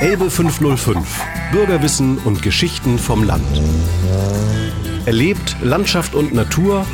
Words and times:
Elbe 0.00 0.30
505. 0.30 1.24
Bürgerwissen 1.50 2.18
und 2.18 2.40
Geschichten 2.40 3.00
vom 3.00 3.24
Land. 3.24 3.42
Erlebt 5.06 5.56
Landschaft 5.60 6.14
und 6.14 6.32
Natur, 6.32 6.86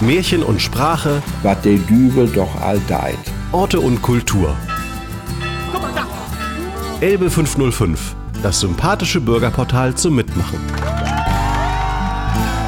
Märchen 0.00 0.44
und 0.44 0.62
Sprache, 0.62 1.20
was 1.42 1.60
der 1.62 1.78
Dübel 1.78 2.28
doch 2.28 2.60
all 2.60 2.80
deit. 2.86 3.18
Orte 3.50 3.80
und 3.80 4.02
Kultur. 4.02 4.56
Elbe 7.00 7.28
505. 7.28 8.14
Das 8.40 8.60
sympathische 8.60 9.20
Bürgerportal 9.20 9.92
zum 9.96 10.14
Mitmachen. 10.14 10.60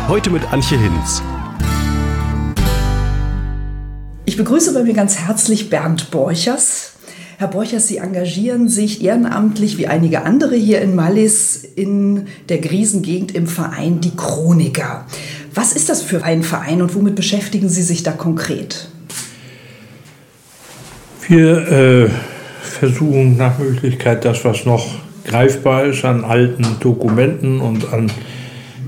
Heute 0.08 0.30
mit 0.30 0.52
Antje 0.52 0.78
Hinz. 0.78 1.22
Ich 4.24 4.36
begrüße 4.36 4.74
bei 4.74 4.82
mir 4.82 4.94
ganz 4.94 5.16
herzlich 5.16 5.70
Bernd 5.70 6.10
Borchers. 6.10 6.91
Herr 7.42 7.48
Borchers, 7.48 7.88
Sie 7.88 7.96
engagieren 7.96 8.68
sich 8.68 9.02
ehrenamtlich 9.02 9.76
wie 9.76 9.88
einige 9.88 10.22
andere 10.22 10.54
hier 10.54 10.80
in 10.80 10.94
Mallis 10.94 11.64
in 11.74 12.28
der 12.48 12.58
Griesengegend 12.58 13.34
im 13.34 13.48
Verein 13.48 14.00
Die 14.00 14.14
Chroniker. 14.14 15.06
Was 15.52 15.72
ist 15.72 15.88
das 15.88 16.02
für 16.02 16.22
ein 16.22 16.44
Verein 16.44 16.80
und 16.82 16.94
womit 16.94 17.16
beschäftigen 17.16 17.68
Sie 17.68 17.82
sich 17.82 18.04
da 18.04 18.12
konkret? 18.12 18.86
Wir 21.26 21.66
äh, 21.66 22.10
versuchen 22.62 23.36
nach 23.38 23.58
Möglichkeit 23.58 24.24
das, 24.24 24.44
was 24.44 24.64
noch 24.64 24.86
greifbar 25.24 25.86
ist 25.86 26.04
an 26.04 26.22
alten 26.22 26.64
Dokumenten 26.78 27.58
und 27.58 27.92
an 27.92 28.08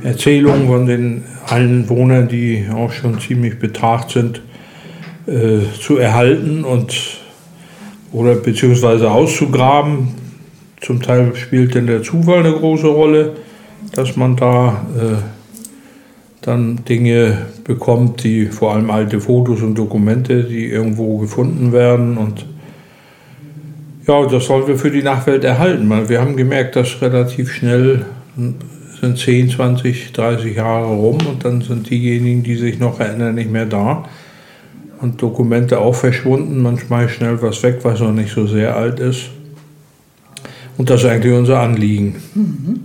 Erzählungen 0.05 0.69
von 0.69 0.87
den 0.87 1.25
Einwohnern, 1.48 2.29
die 2.29 2.69
auch 2.73 2.93
schon 2.93 3.19
ziemlich 3.19 3.59
betagt 3.59 4.12
sind, 4.12 4.43
äh, 5.27 5.59
zu 5.81 5.97
erhalten 5.97 6.62
und 6.62 7.23
oder 8.15 8.37
beziehungsweise 8.37 9.11
auszugraben. 9.11 10.09
Zum 10.81 11.03
Teil 11.03 11.35
spielt 11.35 11.75
denn 11.75 11.87
der 11.87 12.03
Zufall 12.03 12.39
eine 12.39 12.53
große 12.53 12.87
Rolle, 12.87 13.33
dass 13.95 14.17
man 14.17 14.37
da 14.37 14.87
äh, 14.97 15.17
dann 16.41 16.84
Dinge 16.84 17.39
bekommt, 17.65 18.23
die 18.23 18.47
vor 18.47 18.75
allem 18.75 18.91
alte 18.91 19.21
Fotos 19.21 19.62
und 19.62 19.77
Dokumente, 19.77 20.45
die 20.45 20.67
irgendwo 20.67 21.19
gefunden 21.19 21.73
werden 21.73 22.17
und 22.17 22.47
ja, 24.06 24.27
das 24.27 24.45
sollen 24.45 24.67
wir 24.67 24.77
für 24.77 24.91
die 24.91 25.03
Nachwelt 25.03 25.45
erhalten. 25.45 25.91
Wir 26.09 26.21
haben 26.21 26.37
gemerkt, 26.37 26.77
dass 26.77 27.01
relativ 27.01 27.51
schnell 27.51 28.05
sind 29.01 29.19
10, 29.19 29.49
20, 29.49 30.12
30 30.12 30.56
Jahre 30.56 30.89
rum 30.89 31.19
und 31.27 31.43
dann 31.43 31.62
sind 31.62 31.89
diejenigen, 31.89 32.43
die 32.43 32.56
sich 32.56 32.78
noch 32.78 33.01
erinnern, 33.01 33.34
nicht 33.34 33.51
mehr 33.51 33.65
da 33.65 34.05
und 35.05 35.20
Dokumente 35.20 35.78
auch 35.78 35.94
verschwunden. 35.94 36.62
Manchmal 36.62 37.08
schnell 37.08 37.41
was 37.42 37.62
weg, 37.62 37.80
was 37.83 38.00
noch 38.00 38.12
nicht 38.12 38.33
so 38.33 38.47
sehr 38.47 38.74
alt 38.74 38.98
ist. 38.98 39.27
Und 40.78 40.91
das 40.91 41.02
ist 41.02 41.06
eigentlich 41.06 41.34
unser 41.34 41.60
Anliegen. 41.60 42.16
Mhm. 42.34 42.80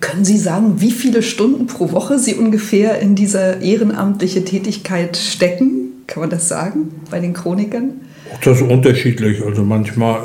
Können 0.00 0.24
Sie 0.24 0.38
sagen, 0.38 0.80
wie 0.80 0.90
viele 0.90 1.22
Stunden 1.22 1.66
pro 1.66 1.92
Woche 1.92 2.18
Sie 2.18 2.34
ungefähr 2.34 3.00
in 3.00 3.14
diese 3.14 3.58
ehrenamtliche 3.60 4.44
Tätigkeit 4.44 5.16
stecken? 5.16 6.04
Kann 6.06 6.22
man 6.22 6.30
das 6.30 6.48
sagen 6.48 6.90
bei 7.10 7.20
den 7.20 7.34
Chronikern? 7.34 8.00
Das 8.42 8.60
ist 8.60 8.68
unterschiedlich. 8.68 9.44
Also 9.44 9.62
manchmal 9.62 10.20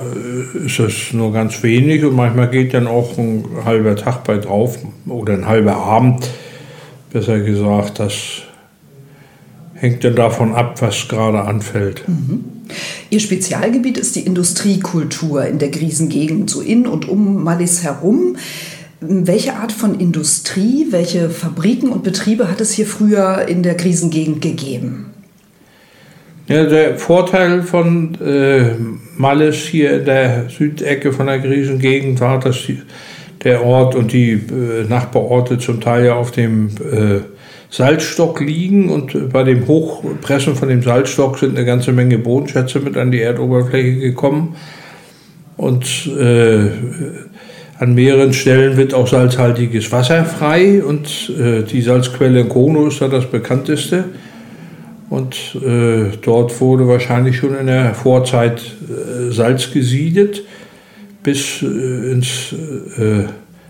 äh, 0.55 0.65
ist 0.65 0.79
es 0.79 1.11
nur 1.11 1.33
ganz 1.33 1.61
wenig 1.61 2.05
und 2.05 2.15
manchmal 2.15 2.49
geht 2.49 2.73
dann 2.73 2.87
auch 2.87 3.17
ein 3.17 3.43
halber 3.65 3.95
Tag 3.95 4.23
bei 4.23 4.37
drauf 4.37 4.77
oder 5.07 5.33
ein 5.33 5.45
halber 5.45 5.75
Abend, 5.75 6.29
besser 7.11 7.39
gesagt. 7.39 7.99
Das 7.99 8.43
hängt 9.83 10.03
ja 10.05 10.11
davon 10.11 10.55
ab, 10.55 10.81
was 10.81 11.09
gerade 11.09 11.41
anfällt. 11.41 12.07
Mhm. 12.07 12.45
Ihr 13.09 13.19
Spezialgebiet 13.19 13.97
ist 13.97 14.15
die 14.15 14.21
Industriekultur 14.21 15.45
in 15.45 15.59
der 15.59 15.69
Griesengegend, 15.69 16.49
so 16.49 16.61
in 16.61 16.87
und 16.87 17.09
um 17.09 17.43
Mallis 17.43 17.83
herum. 17.83 18.37
Welche 19.01 19.55
Art 19.55 19.73
von 19.73 19.99
Industrie, 19.99 20.87
welche 20.91 21.29
Fabriken 21.29 21.89
und 21.89 22.03
Betriebe 22.03 22.49
hat 22.49 22.61
es 22.61 22.71
hier 22.71 22.85
früher 22.87 23.45
in 23.49 23.61
der 23.61 23.75
Krisengegend 23.75 24.41
gegeben? 24.41 25.07
Ja, 26.47 26.63
der 26.63 26.97
Vorteil 26.97 27.61
von 27.63 28.15
äh, 28.21 28.75
Malles 29.17 29.57
hier 29.57 29.99
in 29.99 30.05
der 30.05 30.49
Südecke 30.49 31.11
von 31.11 31.27
der 31.27 31.41
Krisengegend 31.41 32.21
war, 32.21 32.39
dass 32.39 32.65
die, 32.65 32.81
der 33.43 33.65
Ort 33.65 33.95
und 33.95 34.13
die 34.13 34.31
äh, 34.31 34.85
Nachbarorte 34.87 35.57
zum 35.57 35.81
Teil 35.81 36.05
ja 36.05 36.15
auf 36.15 36.31
dem 36.31 36.69
äh, 36.89 37.19
Salzstock 37.73 38.39
liegen 38.39 38.89
und 38.89 39.31
bei 39.33 39.43
dem 39.43 39.67
Hochpressen 39.67 40.55
von 40.55 40.69
dem 40.69 40.83
Salzstock 40.83 41.39
sind 41.39 41.57
eine 41.57 41.65
ganze 41.65 41.91
Menge 41.91 42.19
Bodenschätze 42.19 42.79
mit 42.79 42.95
an 42.97 43.09
die 43.09 43.19
Erdoberfläche 43.19 43.97
gekommen. 43.97 44.55
Und 45.57 46.07
äh, 46.07 46.69
an 47.79 47.95
mehreren 47.95 48.31
Stellen 48.33 48.77
wird 48.77 48.93
auch 48.93 49.07
salzhaltiges 49.07 49.91
Wasser 49.91 50.23
frei 50.23 50.83
und 50.83 51.31
äh, 51.39 51.63
die 51.63 51.81
Salzquelle 51.81 52.41
in 52.41 52.49
Kono 52.49 52.87
ist 52.87 53.01
da 53.01 53.07
das 53.07 53.25
bekannteste. 53.25 54.05
Und 55.09 55.35
äh, 55.65 56.15
dort 56.21 56.61
wurde 56.61 56.87
wahrscheinlich 56.87 57.37
schon 57.37 57.57
in 57.57 57.65
der 57.65 57.95
Vorzeit 57.95 58.61
äh, 58.61 59.31
Salz 59.31 59.71
gesiedet 59.71 60.43
bis 61.23 61.63
äh, 61.63 62.11
ins 62.11 62.53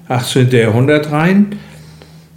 18. 0.10 0.52
Äh, 0.52 0.62
Jahrhundert 0.64 1.10
rein. 1.10 1.56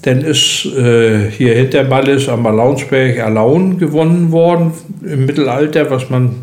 Dann 0.06 0.20
ist 0.20 0.64
äh, 0.66 1.28
hier 1.32 1.56
hinter 1.56 1.82
Balles 1.82 2.28
am 2.28 2.42
Malaunsberg 2.42 3.18
Alaun 3.18 3.76
gewonnen 3.76 4.30
worden 4.30 4.70
im 5.02 5.26
Mittelalter, 5.26 5.90
was 5.90 6.10
man 6.10 6.36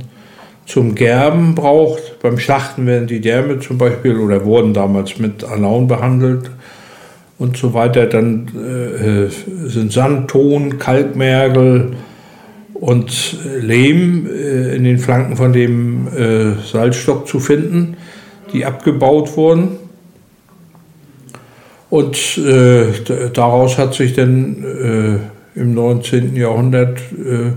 zum 0.65 0.95
Gerben 0.95 1.55
braucht. 1.55 2.19
Beim 2.21 2.37
Schlachten 2.39 2.85
werden 2.85 3.07
die 3.07 3.21
Därme 3.21 3.59
zum 3.59 3.77
Beispiel 3.77 4.17
oder 4.17 4.43
wurden 4.43 4.73
damals 4.73 5.17
mit 5.17 5.45
Alaun 5.45 5.87
behandelt 5.87 6.51
und 7.39 7.55
so 7.55 7.73
weiter. 7.73 8.05
Dann 8.05 8.49
äh, 8.49 9.29
sind 9.69 9.93
Sand, 9.93 10.29
Ton, 10.29 10.77
Kalkmergel 10.77 11.93
und 12.73 13.37
Lehm 13.61 14.27
äh, 14.27 14.75
in 14.75 14.83
den 14.83 14.97
Flanken 14.97 15.37
von 15.37 15.53
dem 15.53 16.09
äh, 16.09 16.55
Salzstock 16.69 17.29
zu 17.29 17.39
finden, 17.39 17.95
die 18.51 18.65
abgebaut 18.65 19.37
wurden. 19.37 19.82
Und 21.93 22.39
äh, 22.39 22.85
daraus 23.33 23.77
hat 23.77 23.93
sich 23.93 24.13
dann 24.13 24.63
äh, 25.55 25.59
im 25.59 25.75
19. 25.75 26.35
Jahrhundert 26.35 26.97
äh, 26.97 27.51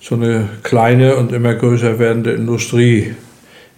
so 0.00 0.14
eine 0.14 0.48
kleine 0.62 1.16
und 1.16 1.30
immer 1.32 1.52
größer 1.52 1.98
werdende 1.98 2.32
Industrie 2.32 3.14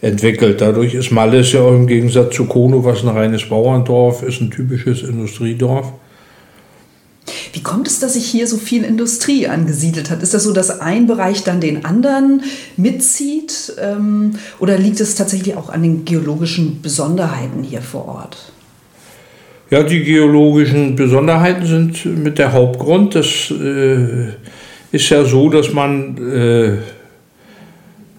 entwickelt. 0.01 0.61
Dadurch 0.61 0.95
ist 0.95 1.11
Malles 1.11 1.51
ja 1.51 1.63
auch 1.63 1.75
im 1.75 1.89
Gegensatz 1.89 2.37
zu 2.37 2.45
Kono, 2.45 2.85
was 2.85 3.03
ein 3.03 3.09
reines 3.09 3.49
Bauerndorf 3.49 4.23
ist, 4.23 4.41
ein 4.41 4.53
typisches 4.53 5.03
Industriedorf. 5.03 5.93
Wie 7.53 7.65
kommt 7.65 7.89
es, 7.89 7.99
dass 7.99 8.13
sich 8.13 8.27
hier 8.27 8.47
so 8.47 8.59
viel 8.59 8.85
Industrie 8.85 9.49
angesiedelt 9.49 10.11
hat? 10.11 10.23
Ist 10.23 10.33
das 10.33 10.45
so, 10.45 10.53
dass 10.53 10.79
ein 10.79 11.09
Bereich 11.09 11.43
dann 11.43 11.61
den 11.61 11.85
anderen 11.85 12.45
mitzieht? 12.77 13.73
Ähm, 13.81 14.37
oder 14.61 14.79
liegt 14.79 15.01
es 15.01 15.17
tatsächlich 15.17 15.57
auch 15.57 15.71
an 15.71 15.83
den 15.83 16.05
geologischen 16.05 16.83
Besonderheiten 16.83 17.65
hier 17.65 17.83
vor 17.83 18.07
Ort? 18.07 18.53
Ja, 19.73 19.83
die 19.83 20.05
geologischen 20.05 20.95
Besonderheiten 20.97 21.65
sind 21.65 22.05
mit 22.05 22.39
der 22.39 22.53
Hauptgrund. 22.53 23.15
Das 23.15 23.51
äh, 23.51 24.27
ist 24.93 25.09
ja 25.09 25.25
so, 25.25 25.49
dass 25.49 25.73
man 25.73 26.19
äh, 26.19 26.73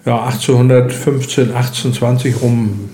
ja, 0.04 0.24
1815, 0.24 1.54
1820 1.54 2.42
rum 2.42 2.90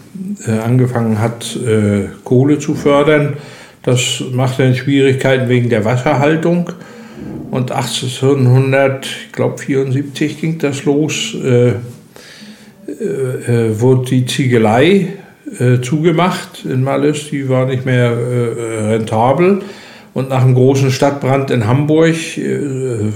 äh, 0.46 0.58
angefangen 0.58 1.20
hat, 1.20 1.56
äh, 1.56 2.08
Kohle 2.22 2.58
zu 2.58 2.74
fördern. 2.74 3.38
Das 3.82 4.22
macht 4.30 4.58
dann 4.58 4.74
Schwierigkeiten 4.74 5.48
wegen 5.48 5.70
der 5.70 5.86
Wasserhaltung. 5.86 6.70
Und 7.50 7.72
1874 7.72 10.38
ging 10.38 10.58
das 10.58 10.84
los, 10.84 11.34
äh, 11.42 11.76
äh, 12.90 13.80
wurde 13.80 14.10
die 14.10 14.26
Ziegelei 14.26 15.14
äh, 15.58 15.80
zugemacht 15.80 16.64
in 16.64 16.84
Malles, 16.84 17.28
die 17.30 17.48
war 17.48 17.66
nicht 17.66 17.84
mehr 17.84 18.10
äh, 18.10 18.86
rentabel. 18.92 19.62
Und 20.12 20.28
nach 20.28 20.42
einem 20.42 20.54
großen 20.54 20.90
Stadtbrand 20.90 21.50
in 21.50 21.66
Hamburg 21.66 22.38
äh, 22.38 23.12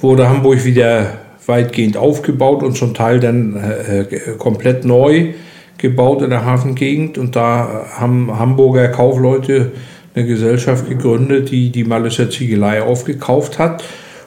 wurde 0.00 0.28
Hamburg 0.28 0.64
wieder 0.64 1.18
weitgehend 1.46 1.96
aufgebaut 1.96 2.62
und 2.62 2.76
zum 2.76 2.94
Teil 2.94 3.20
dann 3.20 3.56
äh, 3.56 4.04
komplett 4.38 4.84
neu 4.84 5.34
gebaut 5.78 6.22
in 6.22 6.30
der 6.30 6.44
Hafengegend. 6.44 7.18
Und 7.18 7.36
da 7.36 7.86
haben 7.96 8.38
Hamburger 8.38 8.88
Kaufleute 8.88 9.72
eine 10.14 10.26
Gesellschaft 10.26 10.88
gegründet, 10.88 11.50
die 11.50 11.70
die 11.70 11.84
Malleser 11.84 12.30
Ziegelei 12.30 12.82
aufgekauft 12.82 13.58
hat 13.58 13.82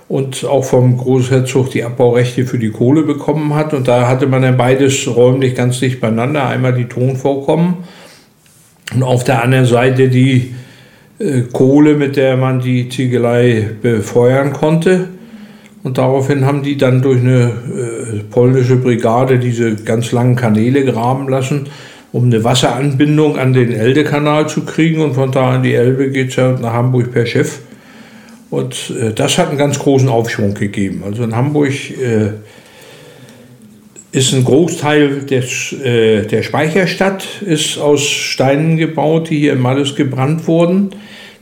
und 0.10 0.46
auch 0.46 0.64
vom 0.64 0.98
Großherzog 0.98 1.72
die 1.72 1.84
Abbaurechte 1.84 2.46
für 2.46 2.60
die 2.60 2.72
Kohle 2.72 3.04
bekommen 3.04 3.56
hat. 3.56 3.74
Und 3.74 3.88
da 3.88 4.08
hatte 4.08 4.28
man 4.28 4.42
dann 4.42 4.58
beides 4.58 5.08
räumlich 5.08 5.56
ganz 5.56 5.80
dicht 5.80 6.02
beieinander. 6.02 6.48
Einmal 6.48 6.74
die 6.74 6.86
Tonvorkommen 6.86 7.78
und 8.94 9.04
auf 9.04 9.24
der 9.24 9.44
anderen 9.44 9.66
Seite 9.66 10.10
die 10.10 10.54
äh, 11.20 11.42
Kohle, 11.52 11.96
mit 11.96 12.16
der 12.16 12.38
man 12.38 12.60
die 12.60 12.90
Ziegelei 12.90 13.70
befeuern 13.82 14.54
konnte. 14.54 15.10
Und 15.84 15.98
daraufhin 15.98 16.46
haben 16.46 16.64
die 16.64 16.78
dann 16.78 17.02
durch 17.02 17.20
eine 17.20 17.52
äh, 17.52 18.20
polnische 18.30 18.78
Brigade 18.78 19.40
diese 19.40 19.76
ganz 19.76 20.12
langen 20.12 20.36
Kanäle 20.36 20.86
graben 20.86 21.28
lassen. 21.28 21.68
um 22.12 22.26
eine 22.26 22.44
Wasseranbindung 22.44 23.40
an 23.40 23.54
den 23.54 23.72
Eldekanal 23.72 24.48
zu 24.48 24.66
kriegen. 24.66 25.02
Und 25.02 25.16
von 25.16 25.32
da 25.32 25.56
an 25.56 25.64
die 25.64 25.74
Elbe 25.74 26.12
geht 26.12 26.30
es 26.30 26.36
ja 26.36 26.52
nach 26.52 26.74
Hamburg 26.74 27.12
per 27.12 27.26
Schiff. 27.26 27.62
Und 28.54 28.94
äh, 29.02 29.12
das 29.14 29.40
hat 29.40 29.50
einen 29.50 29.58
ganz 29.58 29.80
großen 29.80 30.08
Aufschwung 30.08 30.54
gegeben. 30.54 31.02
Also 31.04 31.24
in 31.24 31.36
Hamburg 31.36 31.72
äh, 31.72 32.34
ist 34.12 34.32
ein 34.32 34.44
Großteil 34.44 35.22
des, 35.22 35.74
äh, 35.84 36.28
der 36.28 36.44
Speicherstadt 36.44 37.26
ist 37.42 37.80
aus 37.80 38.04
Steinen 38.04 38.78
gebaut, 38.78 39.32
die 39.32 39.40
hier 39.40 39.54
in 39.54 39.60
Malles 39.60 39.96
gebrannt 39.96 40.48
wurden. 40.48 40.92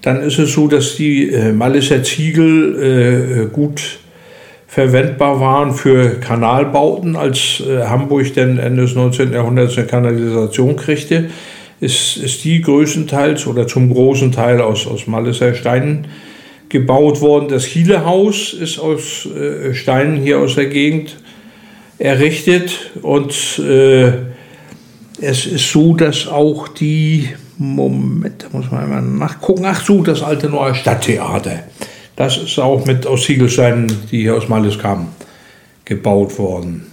Dann 0.02 0.22
ist 0.22 0.40
es 0.40 0.54
so, 0.54 0.69
dass 0.69 0.96
die 0.96 1.30
äh, 1.30 1.52
Malleser 1.52 2.02
Ziegel 2.02 3.50
äh, 3.50 3.54
gut 3.54 4.00
verwendbar 4.68 5.42
waren 5.42 5.74
für 5.74 6.12
Kanalbauten, 6.12 7.18
als 7.18 7.62
äh, 7.68 7.88
Hamburg 7.88 8.34
dann 8.36 8.58
Ende 8.58 8.84
des 8.84 8.96
19. 8.96 9.34
Jahrhunderts 9.34 9.78
eine 9.78 9.86
Kanalisation 9.86 10.78
kriegte, 10.78 11.25
ist, 11.81 12.16
ist 12.16 12.46
die 12.46 12.62
größtenteils 12.62 13.48
oder 13.48 13.68
zum 13.68 13.92
großen 13.92 14.31
Teil 14.31 14.62
aus, 14.62 14.88
aus 14.88 15.08
Malleser 15.08 15.54
Steinen 15.56 16.08
gebaut 16.71 17.21
worden. 17.21 17.50
Das 17.50 17.65
Hielehaus 17.65 18.53
ist 18.53 18.79
aus 18.79 19.27
äh, 19.27 19.73
Steinen 19.73 20.18
hier 20.18 20.39
aus 20.39 20.56
der 20.56 20.68
Gegend 20.68 21.18
errichtet 22.00 22.91
und 23.01 23.59
äh, 23.59 24.13
es 25.21 25.45
ist 25.45 25.71
so, 25.71 25.94
dass 25.94 26.27
auch 26.27 26.68
die, 26.68 27.29
Moment, 27.57 28.44
da 28.44 28.57
muss 28.57 28.71
man 28.71 28.89
mal 28.89 29.01
nachgucken, 29.01 29.65
ach 29.65 29.85
so, 29.85 30.01
das 30.01 30.23
alte 30.23 30.50
neue 30.50 30.73
Stadttheater 30.73 31.59
das 32.21 32.38
ist 32.38 32.59
auch 32.59 32.85
mit 32.85 33.07
aus 33.07 33.24
Ziegelsteinen, 33.24 33.91
die 34.12 34.21
hier 34.21 34.35
aus 34.35 34.47
Malles 34.47 34.77
kamen, 34.77 35.07
gebaut 35.85 36.38
worden. 36.38 36.85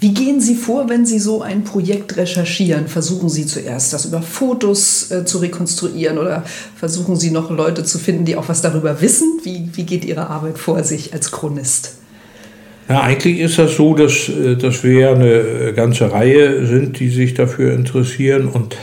Wie 0.00 0.14
gehen 0.14 0.40
Sie 0.40 0.54
vor, 0.54 0.88
wenn 0.88 1.06
Sie 1.06 1.18
so 1.18 1.42
ein 1.42 1.64
Projekt 1.64 2.16
recherchieren? 2.16 2.88
Versuchen 2.88 3.28
Sie 3.28 3.46
zuerst, 3.46 3.92
das 3.92 4.04
über 4.06 4.22
Fotos 4.22 5.10
äh, 5.10 5.24
zu 5.24 5.38
rekonstruieren 5.38 6.18
oder 6.18 6.44
versuchen 6.76 7.16
Sie 7.16 7.30
noch 7.30 7.50
Leute 7.50 7.84
zu 7.84 7.98
finden, 7.98 8.24
die 8.24 8.36
auch 8.36 8.48
was 8.48 8.62
darüber 8.62 9.00
wissen? 9.00 9.40
Wie, 9.42 9.68
wie 9.74 9.84
geht 9.84 10.04
Ihre 10.04 10.28
Arbeit 10.28 10.58
vor 10.58 10.82
sich 10.84 11.12
als 11.12 11.30
Chronist? 11.30 11.94
Ja, 12.88 13.02
eigentlich 13.02 13.38
ist 13.38 13.56
das 13.56 13.76
so, 13.76 13.94
dass, 13.94 14.28
äh, 14.28 14.56
dass 14.56 14.82
wir 14.82 15.10
eine 15.10 15.32
äh, 15.32 15.72
ganze 15.72 16.10
Reihe 16.10 16.66
sind, 16.66 16.98
die 16.98 17.08
sich 17.08 17.34
dafür 17.34 17.72
interessieren 17.72 18.48
und 18.48 18.76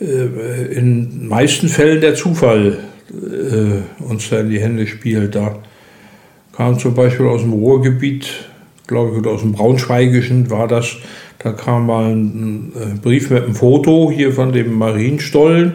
äh, 0.00 0.72
in 0.72 1.26
meisten 1.26 1.68
Fällen 1.68 2.00
der 2.00 2.14
Zufall 2.14 2.78
äh, 3.10 4.02
uns 4.02 4.30
da 4.30 4.40
in 4.40 4.50
die 4.50 4.60
Hände 4.60 4.86
spielt. 4.86 5.34
Da 5.34 5.56
kam 6.56 6.78
zum 6.78 6.94
Beispiel 6.94 7.26
aus 7.26 7.42
dem 7.42 7.52
Ruhrgebiet, 7.52 8.28
glaube 8.86 9.18
ich, 9.18 9.26
aus 9.26 9.40
dem 9.40 9.52
Braunschweigischen 9.52 10.50
war 10.50 10.68
das, 10.68 10.96
da 11.38 11.52
kam 11.52 11.86
mal 11.86 12.12
ein, 12.12 12.72
ein 12.74 13.00
Brief 13.02 13.30
mit 13.30 13.44
einem 13.44 13.54
Foto 13.54 14.10
hier 14.14 14.32
von 14.32 14.52
dem 14.52 14.74
Marienstollen. 14.74 15.74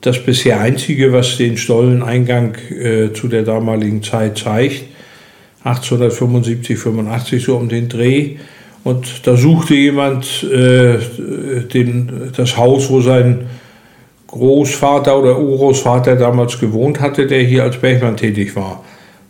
Das 0.00 0.24
bisher 0.24 0.60
einzige, 0.60 1.12
was 1.12 1.36
den 1.36 1.56
Stolleneingang 1.56 2.54
äh, 2.70 3.12
zu 3.12 3.28
der 3.28 3.42
damaligen 3.42 4.02
Zeit 4.02 4.38
zeigt. 4.38 4.84
1875, 5.64 6.78
85 6.78 7.44
so 7.44 7.56
um 7.56 7.68
den 7.68 7.88
Dreh. 7.88 8.36
Und 8.82 9.26
da 9.26 9.36
suchte 9.36 9.74
jemand 9.74 10.42
äh, 10.44 10.98
den, 11.72 12.32
das 12.34 12.56
Haus, 12.56 12.88
wo 12.88 13.00
sein 13.00 13.46
Großvater 14.28 15.18
oder 15.18 15.38
Urgroßvater 15.38 16.16
damals 16.16 16.58
gewohnt 16.58 17.00
hatte, 17.00 17.26
der 17.26 17.42
hier 17.42 17.64
als 17.64 17.76
Bergmann 17.78 18.16
tätig 18.16 18.56
war. 18.56 18.84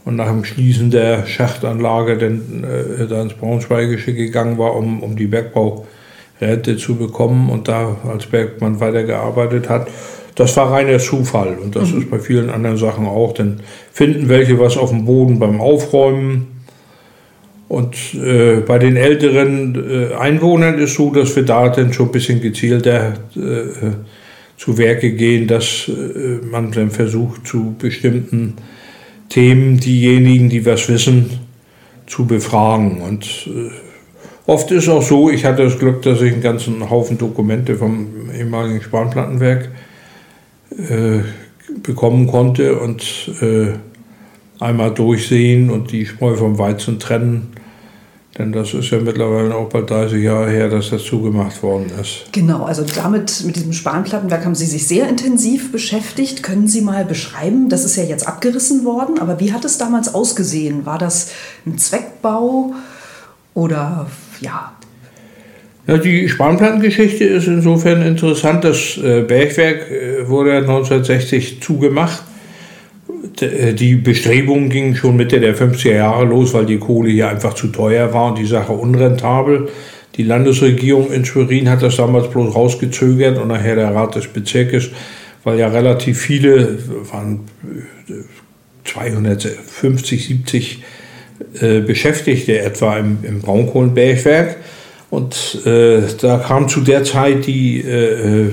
Und 0.04 0.16
nach 0.16 0.28
dem 0.28 0.44
Schließen 0.44 0.90
der 0.90 1.26
Schachtanlage 1.26 2.16
dann, 2.16 2.64
äh, 2.64 3.06
da 3.06 3.22
ins 3.22 3.34
Braunschweigische 3.34 4.14
gegangen 4.14 4.58
war, 4.58 4.74
um, 4.74 5.02
um 5.02 5.16
die 5.16 5.26
Bergbauräte 5.26 6.76
zu 6.78 6.96
bekommen 6.96 7.50
und 7.50 7.68
da 7.68 7.96
als 8.08 8.26
Bergmann 8.26 8.80
weitergearbeitet 8.80 9.68
hat. 9.68 9.88
Das 10.34 10.56
war 10.56 10.72
reiner 10.72 10.98
Zufall 10.98 11.58
und 11.62 11.76
das 11.76 11.92
mhm. 11.92 11.98
ist 11.98 12.10
bei 12.10 12.18
vielen 12.18 12.50
anderen 12.50 12.78
Sachen 12.78 13.06
auch. 13.06 13.34
Dann 13.34 13.60
finden 13.92 14.28
welche 14.28 14.58
was 14.58 14.76
auf 14.76 14.90
dem 14.90 15.04
Boden 15.04 15.38
beim 15.38 15.60
Aufräumen. 15.60 16.60
Und 17.68 17.96
äh, 18.14 18.62
bei 18.66 18.78
den 18.78 18.96
älteren 18.96 20.10
äh, 20.10 20.14
Einwohnern 20.14 20.78
ist 20.78 20.94
so, 20.94 21.12
dass 21.12 21.36
wir 21.36 21.44
da 21.44 21.68
dann 21.68 21.92
schon 21.92 22.06
ein 22.06 22.12
bisschen 22.12 22.40
gezielter 22.40 23.14
äh, 23.36 23.92
zu 24.56 24.76
Werke 24.76 25.12
gehen, 25.12 25.46
dass 25.46 25.88
äh, 25.88 26.44
man 26.44 26.72
dann 26.72 26.90
versucht, 26.90 27.46
zu 27.46 27.76
bestimmten 27.78 28.56
Themen 29.30 29.78
diejenigen, 29.78 30.50
die 30.50 30.66
was 30.66 30.88
wissen, 30.88 31.30
zu 32.06 32.26
befragen. 32.26 33.00
Und 33.00 33.48
äh, 33.48 33.70
oft 34.46 34.70
ist 34.70 34.88
auch 34.88 35.02
so, 35.02 35.30
ich 35.30 35.46
hatte 35.46 35.64
das 35.64 35.78
Glück, 35.78 36.02
dass 36.02 36.20
ich 36.20 36.32
einen 36.32 36.42
ganzen 36.42 36.90
Haufen 36.90 37.16
Dokumente 37.16 37.76
vom 37.76 38.30
ehemaligen 38.36 38.82
Spanplattenwerk 38.82 39.70
äh, 40.76 41.20
bekommen 41.82 42.26
konnte 42.26 42.78
und 42.78 43.30
einmal 44.58 44.92
durchsehen 44.92 45.70
und 45.70 45.92
die 45.92 46.04
Spreu 46.04 46.34
vom 46.34 46.58
Weizen 46.58 46.98
trennen 46.98 47.54
denn 48.40 48.52
das 48.52 48.72
ist 48.72 48.90
ja 48.90 48.98
mittlerweile 48.98 49.54
auch 49.54 49.68
bald 49.68 49.90
30 49.90 50.22
Jahre 50.22 50.50
her, 50.50 50.68
dass 50.68 50.90
das 50.90 51.04
zugemacht 51.04 51.62
worden 51.62 51.90
ist. 52.00 52.32
Genau, 52.32 52.64
also 52.64 52.84
damit, 52.94 53.44
mit 53.44 53.56
diesem 53.56 53.74
Spanplattenwerk 53.74 54.44
haben 54.46 54.54
Sie 54.54 54.64
sich 54.64 54.88
sehr 54.88 55.08
intensiv 55.08 55.70
beschäftigt. 55.70 56.42
Können 56.42 56.66
Sie 56.66 56.80
mal 56.80 57.04
beschreiben, 57.04 57.68
das 57.68 57.84
ist 57.84 57.96
ja 57.96 58.04
jetzt 58.04 58.26
abgerissen 58.26 58.84
worden, 58.84 59.18
aber 59.18 59.40
wie 59.40 59.52
hat 59.52 59.64
es 59.66 59.76
damals 59.76 60.14
ausgesehen? 60.14 60.86
War 60.86 60.98
das 60.98 61.32
ein 61.66 61.76
Zweckbau 61.76 62.72
oder 63.52 64.06
ja? 64.40 64.72
Ja, 65.86 65.98
die 65.98 66.28
Spanplattengeschichte 66.28 67.24
ist 67.24 67.46
insofern 67.46 68.02
interessant. 68.02 68.64
Das 68.64 68.96
äh, 68.96 69.22
Bergwerk 69.22 69.90
äh, 69.90 70.28
wurde 70.28 70.56
1960 70.56 71.60
zugemacht 71.60 72.22
die 73.38 73.96
Bestrebungen 73.96 74.70
gingen 74.70 74.96
schon 74.96 75.16
Mitte 75.16 75.40
der 75.40 75.56
50er 75.56 75.94
Jahre 75.94 76.24
los, 76.24 76.52
weil 76.52 76.66
die 76.66 76.78
Kohle 76.78 77.10
hier 77.10 77.28
einfach 77.28 77.54
zu 77.54 77.68
teuer 77.68 78.12
war 78.12 78.30
und 78.30 78.38
die 78.38 78.46
Sache 78.46 78.72
unrentabel. 78.72 79.68
Die 80.16 80.22
Landesregierung 80.24 81.12
in 81.12 81.24
Schwerin 81.24 81.70
hat 81.70 81.82
das 81.82 81.96
damals 81.96 82.28
bloß 82.30 82.54
rausgezögert 82.54 83.38
und 83.38 83.48
nachher 83.48 83.76
der 83.76 83.94
Rat 83.94 84.16
des 84.16 84.26
Bezirkes, 84.26 84.90
weil 85.44 85.58
ja 85.58 85.68
relativ 85.68 86.18
viele, 86.18 86.78
waren 87.10 87.40
250, 88.84 90.26
70 90.26 90.82
äh, 91.60 91.80
Beschäftigte 91.80 92.58
etwa 92.58 92.98
im, 92.98 93.18
im 93.22 93.40
Braunkohlenbergwerk. 93.40 94.56
Und 95.10 95.62
äh, 95.64 96.02
da 96.20 96.38
kam 96.38 96.68
zu 96.68 96.82
der 96.82 97.04
Zeit 97.04 97.46
die 97.46 97.80
äh, 97.80 98.46
äh 98.46 98.50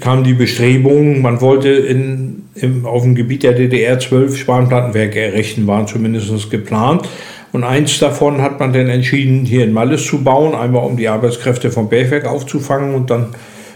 kam 0.00 0.24
die 0.24 0.34
Bestrebung, 0.34 1.22
man 1.22 1.40
wollte 1.40 1.70
in, 1.70 2.43
im, 2.54 2.86
auf 2.86 3.02
dem 3.02 3.14
Gebiet 3.14 3.42
der 3.42 3.52
DDR 3.52 3.98
zwölf 3.98 4.36
Spanplattenwerke 4.36 5.20
errichten, 5.20 5.66
waren 5.66 5.86
zumindest 5.86 6.50
geplant. 6.50 7.08
Und 7.52 7.64
eins 7.64 7.98
davon 8.00 8.42
hat 8.42 8.58
man 8.58 8.72
dann 8.72 8.88
entschieden, 8.88 9.44
hier 9.44 9.64
in 9.64 9.72
Malles 9.72 10.04
zu 10.04 10.24
bauen, 10.24 10.54
einmal 10.54 10.84
um 10.84 10.96
die 10.96 11.08
Arbeitskräfte 11.08 11.70
vom 11.70 11.88
Bergwerk 11.88 12.26
aufzufangen. 12.26 12.94
Und 12.94 13.10
dann 13.10 13.28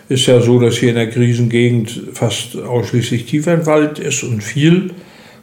ist 0.09 0.27
ja 0.27 0.41
so, 0.41 0.59
dass 0.59 0.77
hier 0.77 0.91
in 0.91 0.97
der 0.97 1.11
Krisengegend 1.11 2.03
fast 2.13 2.57
ausschließlich 2.57 3.27
Tiefenwald 3.27 3.99
ist 3.99 4.23
und 4.25 4.43
viel, 4.43 4.91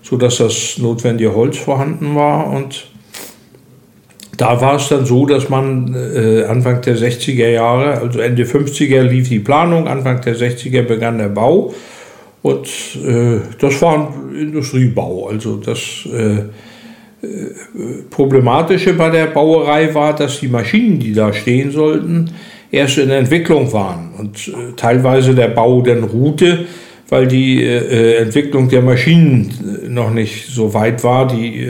sodass 0.01 0.37
das 0.37 0.77
notwendige 0.77 1.33
Holz 1.33 1.57
vorhanden 1.57 2.15
war. 2.15 2.51
Und 2.51 2.87
da 4.37 4.59
war 4.59 4.75
es 4.75 4.89
dann 4.89 5.05
so, 5.05 5.25
dass 5.25 5.49
man 5.49 5.95
äh, 5.95 6.43
Anfang 6.43 6.81
der 6.81 6.97
60er 6.97 7.47
Jahre, 7.47 8.01
also 8.01 8.19
Ende 8.19 8.43
50er 8.43 9.01
lief 9.03 9.29
die 9.29 9.39
Planung, 9.39 9.87
Anfang 9.87 10.19
der 10.21 10.35
60er 10.35 10.81
begann 10.81 11.19
der 11.19 11.29
Bau 11.29 11.73
und 12.45 12.67
äh, 13.03 13.39
das 13.57 13.81
war 13.81 14.13
ein 14.13 14.35
Industriebau. 14.35 15.29
Also 15.29 15.57
das 15.57 15.79
äh, 16.13 16.35
äh 16.35 16.43
Problematische 18.11 18.93
bei 18.93 19.09
der 19.09 19.25
Bauerei 19.25 19.95
war, 19.95 20.15
dass 20.15 20.41
die 20.41 20.47
Maschinen, 20.47 20.99
die 20.99 21.11
da 21.11 21.33
stehen 21.33 21.71
sollten, 21.71 22.29
erst 22.69 22.99
in 22.99 23.09
Entwicklung 23.09 23.73
waren 23.73 24.11
und 24.19 24.47
äh, 24.47 24.73
teilweise 24.75 25.33
der 25.33 25.47
Bau 25.47 25.81
dann 25.81 26.03
ruhte, 26.03 26.65
weil 27.09 27.25
die 27.25 27.63
äh, 27.63 28.17
Entwicklung 28.17 28.69
der 28.69 28.83
Maschinen 28.83 29.51
noch 29.89 30.11
nicht 30.11 30.45
so 30.45 30.71
weit 30.71 31.03
war. 31.03 31.27
Die 31.27 31.67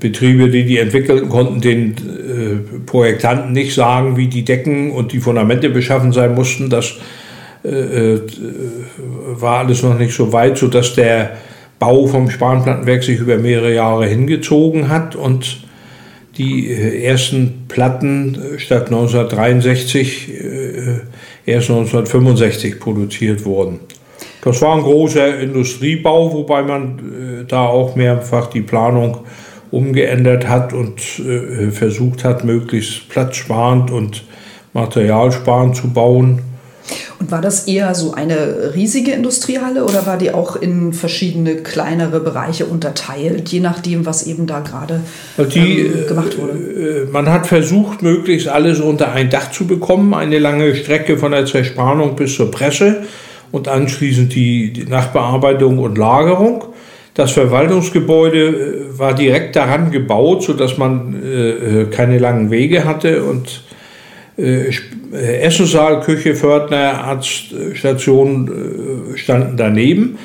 Betriebe, 0.00 0.48
die 0.48 0.64
die 0.64 0.78
entwickelten, 0.78 1.28
konnten 1.28 1.60
den 1.60 1.90
äh, 1.90 2.80
Projektanten 2.86 3.52
nicht 3.52 3.74
sagen, 3.74 4.16
wie 4.16 4.28
die 4.28 4.46
Decken 4.46 4.92
und 4.92 5.12
die 5.12 5.20
Fundamente 5.20 5.68
beschaffen 5.68 6.10
sein 6.12 6.34
mussten. 6.34 6.70
Das 6.70 6.94
äh, 7.64 8.14
äh, 8.14 8.20
war 9.36 9.60
alles 9.60 9.82
noch 9.82 9.98
nicht 9.98 10.14
so 10.14 10.32
weit, 10.32 10.58
sodass 10.58 10.94
der 10.94 11.38
Bau 11.78 12.06
vom 12.06 12.30
Spanplattenwerk 12.30 13.02
sich 13.02 13.18
über 13.18 13.38
mehrere 13.38 13.74
Jahre 13.74 14.06
hingezogen 14.06 14.88
hat 14.88 15.16
und 15.16 15.64
die 16.36 16.70
äh, 16.70 17.04
ersten 17.04 17.64
Platten 17.68 18.34
äh, 18.34 18.58
statt 18.58 18.86
1963 18.86 20.30
äh, 20.30 21.00
erst 21.46 21.70
1965 21.70 22.80
produziert 22.80 23.44
wurden. 23.44 23.80
Das 24.42 24.60
war 24.60 24.76
ein 24.76 24.82
großer 24.82 25.40
Industriebau, 25.40 26.32
wobei 26.34 26.62
man 26.62 27.46
da 27.48 27.64
auch 27.64 27.96
mehrfach 27.96 28.48
die 28.48 28.60
Planung 28.60 29.18
umgeändert 29.70 30.46
hat 30.48 30.74
und 30.74 31.00
äh, 31.18 31.70
versucht 31.70 32.24
hat, 32.24 32.44
möglichst 32.44 33.08
platzsparend 33.08 33.90
und 33.90 34.24
Material 34.74 35.32
sparen 35.32 35.72
zu 35.72 35.92
bauen. 35.92 36.40
War 37.30 37.40
das 37.40 37.66
eher 37.66 37.94
so 37.94 38.12
eine 38.12 38.74
riesige 38.74 39.12
Industriehalle 39.12 39.84
oder 39.84 40.06
war 40.06 40.16
die 40.16 40.32
auch 40.32 40.56
in 40.56 40.92
verschiedene 40.92 41.56
kleinere 41.56 42.20
Bereiche 42.20 42.66
unterteilt, 42.66 43.48
je 43.48 43.60
nachdem, 43.60 44.06
was 44.06 44.26
eben 44.26 44.46
da 44.46 44.60
gerade 44.60 45.00
ähm, 45.38 46.06
gemacht 46.06 46.38
wurde? 46.38 46.52
Äh, 46.52 47.10
man 47.10 47.30
hat 47.30 47.46
versucht, 47.46 48.02
möglichst 48.02 48.48
alles 48.48 48.80
unter 48.80 49.12
ein 49.12 49.30
Dach 49.30 49.50
zu 49.50 49.66
bekommen, 49.66 50.14
eine 50.14 50.38
lange 50.38 50.74
Strecke 50.74 51.18
von 51.18 51.32
der 51.32 51.46
Zerspannung 51.46 52.16
bis 52.16 52.36
zur 52.36 52.50
Presse 52.50 53.02
und 53.52 53.68
anschließend 53.68 54.34
die, 54.34 54.72
die 54.72 54.84
Nachbearbeitung 54.84 55.78
und 55.78 55.98
Lagerung. 55.98 56.64
Das 57.14 57.30
Verwaltungsgebäude 57.32 58.46
äh, 58.46 58.98
war 58.98 59.14
direkt 59.14 59.56
daran 59.56 59.90
gebaut, 59.90 60.42
sodass 60.42 60.78
man 60.78 61.22
äh, 61.22 61.82
äh 61.82 61.84
keine 61.86 62.18
langen 62.18 62.50
Wege 62.50 62.84
hatte 62.84 63.22
und 63.24 63.63
äh, 64.36 64.70
äh, 65.12 65.40
Essensaal, 65.42 66.00
Küche, 66.00 66.34
Pförtner, 66.34 67.04
Arztstation 67.04 69.14
äh, 69.14 69.16
standen 69.16 69.56
daneben 69.56 70.18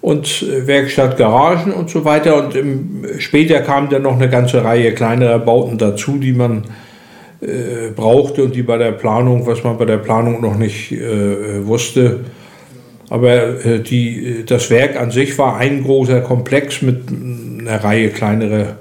und 0.00 0.46
Werkstatt, 0.66 1.18
Garagen 1.18 1.72
und 1.72 1.90
so 1.90 2.04
weiter. 2.04 2.42
Und 2.42 2.56
im, 2.56 3.04
später 3.18 3.60
kamen 3.60 3.90
dann 3.90 4.02
noch 4.02 4.16
eine 4.16 4.30
ganze 4.30 4.64
Reihe 4.64 4.92
kleinerer 4.92 5.38
Bauten 5.38 5.76
dazu, 5.76 6.18
die 6.18 6.32
man 6.32 6.64
äh, 7.42 7.90
brauchte 7.94 8.44
und 8.44 8.54
die 8.54 8.62
bei 8.62 8.78
der 8.78 8.92
Planung, 8.92 9.46
was 9.46 9.62
man 9.62 9.76
bei 9.76 9.84
der 9.84 9.98
Planung 9.98 10.40
noch 10.40 10.56
nicht 10.56 10.92
äh, 10.92 11.66
wusste. 11.66 12.20
Aber 13.10 13.64
äh, 13.64 13.80
die, 13.80 14.44
das 14.46 14.70
Werk 14.70 14.96
an 14.96 15.10
sich 15.10 15.36
war 15.36 15.56
ein 15.56 15.82
großer 15.82 16.20
Komplex 16.20 16.80
mit 16.80 17.08
einer 17.10 17.82
Reihe 17.82 18.08
kleinerer 18.08 18.78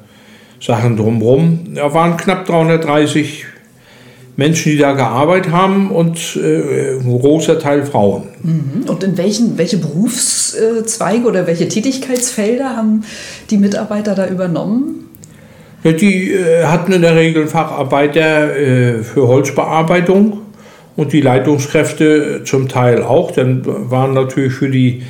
Sachen 0.62 0.96
drumherum. 0.96 1.74
Da 1.76 1.94
waren 1.94 2.16
knapp 2.16 2.46
330 2.46 3.46
Menschen, 4.40 4.72
die 4.72 4.78
da 4.78 4.94
gearbeitet 4.94 5.52
haben 5.52 5.92
und 5.92 6.36
äh, 6.36 6.98
ein 6.98 7.20
großer 7.20 7.60
Teil 7.60 7.86
Frauen. 7.86 8.24
Mhm. 8.42 8.90
Und 8.90 9.04
in 9.04 9.18
welchen 9.18 9.58
welche 9.60 9.78
Berufszweige 9.78 11.28
oder 11.28 11.46
welche 11.46 11.68
Tätigkeitsfelder 11.68 12.76
haben 12.76 13.04
die 13.52 13.58
Mitarbeiter 13.58 14.16
da 14.16 14.28
übernommen? 14.28 15.10
Ja, 15.84 15.92
die 15.92 16.32
äh, 16.32 16.66
hatten 16.66 16.92
in 16.92 17.02
der 17.02 17.16
Regel 17.16 17.48
Facharbeiter 17.48 18.56
äh, 18.56 19.04
für 19.04 19.28
Holzbearbeitung 19.28 20.40
und 20.96 21.14
die 21.14 21.22
Leitungskräfte 21.22 22.42
zum 22.44 22.68
Teil 22.68 23.04
auch. 23.04 23.32
Dann 23.32 23.62
waren 23.66 24.14
natürlich 24.14 24.54
für 24.54 24.70
die, 24.70 25.04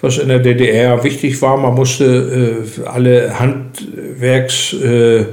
was 0.00 0.18
in 0.18 0.28
der 0.28 0.38
DDR 0.38 1.02
wichtig 1.04 1.40
war, 1.42 1.56
man 1.56 1.74
musste 1.74 2.04
äh, 2.04 2.86
alle 2.86 3.38
Handwerks 3.38 4.72
äh, 4.74 5.24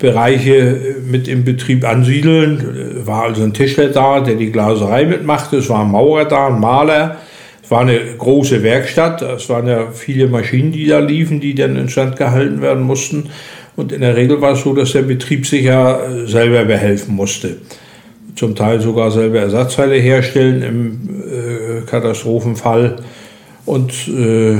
Bereiche 0.00 0.96
mit 1.06 1.28
im 1.28 1.44
Betrieb 1.44 1.86
ansiedeln. 1.86 2.58
War 3.04 3.24
also 3.24 3.42
ein 3.42 3.52
Tischler 3.52 3.88
da, 3.88 4.20
der 4.20 4.34
die 4.34 4.50
Glaserei 4.52 5.04
mitmachte. 5.04 5.58
Es 5.58 5.68
war 5.68 5.80
ein 5.84 5.90
Maurer 5.90 6.24
da, 6.24 6.48
ein 6.48 6.60
Maler. 6.60 7.16
Es 7.62 7.70
war 7.70 7.80
eine 7.80 7.98
große 8.18 8.62
Werkstatt. 8.62 9.22
Es 9.22 9.48
waren 9.48 9.66
ja 9.66 9.90
viele 9.92 10.26
Maschinen, 10.26 10.72
die 10.72 10.86
da 10.86 10.98
liefen, 10.98 11.40
die 11.40 11.54
dann 11.54 11.76
instand 11.76 12.16
gehalten 12.16 12.62
werden 12.62 12.82
mussten. 12.82 13.30
Und 13.76 13.92
in 13.92 14.00
der 14.00 14.16
Regel 14.16 14.40
war 14.40 14.52
es 14.52 14.62
so, 14.62 14.74
dass 14.74 14.92
der 14.92 15.02
Betrieb 15.02 15.46
sich 15.46 15.64
ja 15.64 16.00
selber 16.26 16.64
behelfen 16.64 17.14
musste. 17.14 17.56
Zum 18.34 18.54
Teil 18.54 18.80
sogar 18.80 19.10
selber 19.10 19.40
Ersatzteile 19.40 19.96
herstellen 19.96 20.62
im 20.62 21.22
äh, 21.22 21.86
Katastrophenfall. 21.86 22.96
Und 23.66 23.92
äh, 24.08 24.58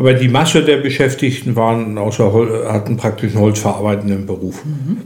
aber 0.00 0.14
die 0.14 0.28
Masse 0.28 0.64
der 0.64 0.78
Beschäftigten 0.78 1.56
waren 1.56 1.98
außer, 1.98 2.32
hatten 2.72 2.96
praktisch 2.96 3.32
einen 3.32 3.42
holzverarbeitenden 3.42 4.24
Beruf. 4.24 4.64
Mhm. 4.64 4.96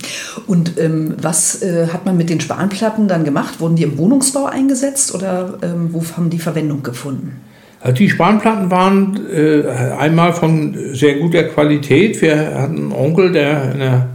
Und 0.47 0.79
ähm, 0.79 1.17
was 1.21 1.63
äh, 1.63 1.89
hat 1.93 2.07
man 2.07 2.17
mit 2.17 2.31
den 2.31 2.39
Spanplatten 2.41 3.09
dann 3.09 3.25
gemacht? 3.25 3.59
Wurden 3.59 3.75
die 3.75 3.83
im 3.83 3.99
Wohnungsbau 3.99 4.45
eingesetzt 4.47 5.13
oder 5.13 5.59
ähm, 5.63 5.89
wo 5.91 6.01
haben 6.17 6.31
die 6.31 6.39
Verwendung 6.39 6.85
gefunden? 6.85 7.41
Also 7.81 7.97
die 7.97 8.09
Spanplatten 8.09 8.71
waren 8.71 9.19
äh, 9.35 9.65
einmal 9.99 10.33
von 10.33 10.77
sehr 10.93 11.17
guter 11.17 11.43
Qualität. 11.43 12.23
Wir 12.23 12.55
hatten 12.55 12.77
einen 12.77 12.93
Onkel, 12.93 13.33
der 13.33 13.75
in 13.75 13.83
einer 13.83 14.09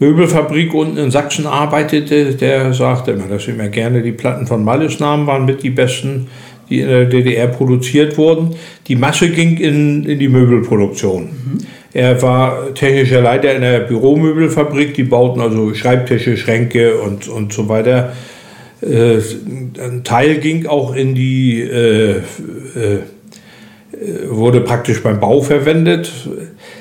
Möbelfabrik 0.00 0.74
unten 0.74 0.98
in 0.98 1.10
Sachsen 1.10 1.46
arbeitete, 1.46 2.34
der 2.34 2.74
sagte 2.74 3.12
immer, 3.12 3.26
dass 3.26 3.46
wir 3.46 3.54
immer 3.54 3.68
gerne 3.68 4.02
die 4.02 4.12
Platten 4.12 4.46
von 4.46 4.64
Malles 4.64 5.00
nahmen, 5.00 5.26
waren 5.26 5.46
mit 5.46 5.62
die 5.62 5.70
besten 5.70 6.26
die 6.68 6.80
in 6.80 6.88
der 6.88 7.04
DDR 7.06 7.46
produziert 7.48 8.16
wurden. 8.18 8.54
Die 8.88 8.96
Masse 8.96 9.30
ging 9.30 9.56
in, 9.56 10.04
in 10.04 10.18
die 10.18 10.28
Möbelproduktion. 10.28 11.22
Mhm. 11.22 11.58
Er 11.92 12.20
war 12.22 12.74
technischer 12.74 13.20
Leiter 13.20 13.54
in 13.54 13.62
der 13.62 13.80
Büromöbelfabrik, 13.80 14.94
die 14.94 15.04
bauten 15.04 15.40
also 15.40 15.74
Schreibtische, 15.74 16.36
Schränke 16.36 16.96
und, 16.96 17.28
und 17.28 17.52
so 17.52 17.68
weiter. 17.68 18.12
Äh, 18.82 19.18
ein 19.80 20.02
Teil 20.02 20.38
ging 20.38 20.66
auch 20.66 20.94
in 20.94 21.14
die, 21.14 21.60
äh, 21.60 22.16
äh, 22.16 22.22
wurde 24.28 24.60
praktisch 24.60 25.02
beim 25.02 25.20
Bau 25.20 25.40
verwendet. 25.40 26.12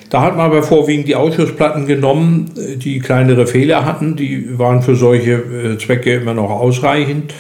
Da 0.10 0.22
hat 0.22 0.36
man 0.36 0.48
aber 0.48 0.64
vorwiegend 0.64 1.08
die 1.08 1.16
Ausschussplatten 1.16 1.86
genommen, 1.86 2.52
die 2.78 3.00
kleinere 3.00 3.48
Fehler 3.48 3.86
hatten. 3.86 4.16
Die 4.16 4.58
waren 4.58 4.82
für 4.82 4.96
solche 4.96 5.34
äh, 5.34 5.78
Zwecke 5.78 6.16
immer 6.16 6.34
noch 6.34 6.50
ausreichend. 6.50 7.34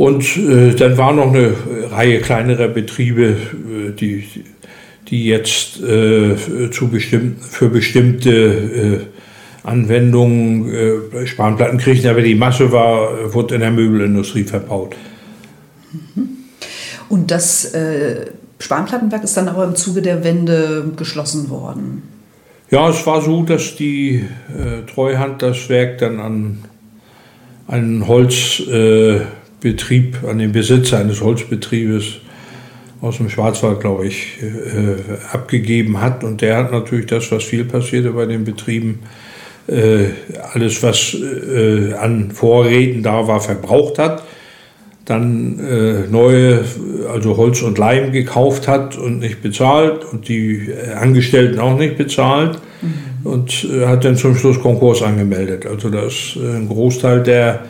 Und 0.00 0.38
äh, 0.38 0.74
dann 0.74 0.96
war 0.96 1.12
noch 1.12 1.34
eine 1.34 1.52
Reihe 1.90 2.22
kleinerer 2.22 2.68
Betriebe, 2.68 3.36
äh, 3.36 3.90
die, 3.90 4.26
die 5.08 5.26
jetzt 5.26 5.78
äh, 5.82 6.70
zu 6.70 6.88
bestimmt, 6.88 7.44
für 7.44 7.68
bestimmte 7.68 8.30
äh, 8.32 8.98
Anwendungen 9.62 10.72
äh, 10.72 11.26
Spanplatten 11.26 11.76
kriegten, 11.76 12.08
aber 12.08 12.22
die 12.22 12.34
Masse 12.34 12.72
war, 12.72 13.34
wurde 13.34 13.56
in 13.56 13.60
der 13.60 13.72
Möbelindustrie 13.72 14.44
verbaut. 14.44 14.96
Mhm. 15.92 16.28
Und 17.10 17.30
das 17.30 17.66
äh, 17.74 18.30
Spanplattenwerk 18.58 19.24
ist 19.24 19.36
dann 19.36 19.48
aber 19.48 19.64
im 19.64 19.76
Zuge 19.76 20.00
der 20.00 20.24
Wende 20.24 20.92
geschlossen 20.96 21.50
worden. 21.50 22.04
Ja, 22.70 22.88
es 22.88 23.06
war 23.06 23.20
so, 23.20 23.42
dass 23.42 23.76
die 23.76 24.24
Treuhand 24.94 25.42
das 25.42 25.68
Werk 25.68 25.98
dann 25.98 26.20
an 26.20 26.64
einen 27.68 28.06
Holz 28.06 28.62
Betrieb, 29.60 30.18
an 30.26 30.38
den 30.38 30.52
Besitzer 30.52 30.98
eines 30.98 31.20
Holzbetriebes 31.20 32.16
aus 33.00 33.16
dem 33.16 33.30
Schwarzwald, 33.30 33.80
glaube 33.80 34.06
ich, 34.06 34.38
äh, 34.42 35.32
abgegeben 35.32 36.00
hat. 36.00 36.22
Und 36.24 36.40
der 36.42 36.56
hat 36.56 36.72
natürlich 36.72 37.06
das, 37.06 37.30
was 37.32 37.44
viel 37.44 37.64
passierte 37.64 38.10
bei 38.10 38.26
den 38.26 38.44
Betrieben, 38.44 39.00
äh, 39.66 40.06
alles, 40.52 40.82
was 40.82 41.14
äh, 41.14 41.94
an 41.94 42.30
Vorräten 42.30 43.02
da 43.02 43.26
war, 43.26 43.40
verbraucht 43.40 43.98
hat. 43.98 44.24
Dann 45.06 45.58
äh, 45.58 46.08
neue, 46.10 46.64
also 47.12 47.36
Holz 47.36 47.62
und 47.62 47.78
Leim 47.78 48.12
gekauft 48.12 48.68
hat 48.68 48.96
und 48.96 49.18
nicht 49.18 49.42
bezahlt 49.42 50.04
und 50.04 50.28
die 50.28 50.68
äh, 50.68 50.92
Angestellten 50.92 51.58
auch 51.58 51.76
nicht 51.78 51.96
bezahlt. 51.96 52.58
Mhm. 52.82 53.26
Und 53.26 53.66
äh, 53.70 53.86
hat 53.86 54.04
dann 54.04 54.16
zum 54.16 54.36
Schluss 54.36 54.60
Konkurs 54.60 55.02
angemeldet. 55.02 55.66
Also 55.66 55.90
das 55.90 56.12
ist 56.12 56.36
ein 56.36 56.68
Großteil 56.68 57.22
der 57.22 57.64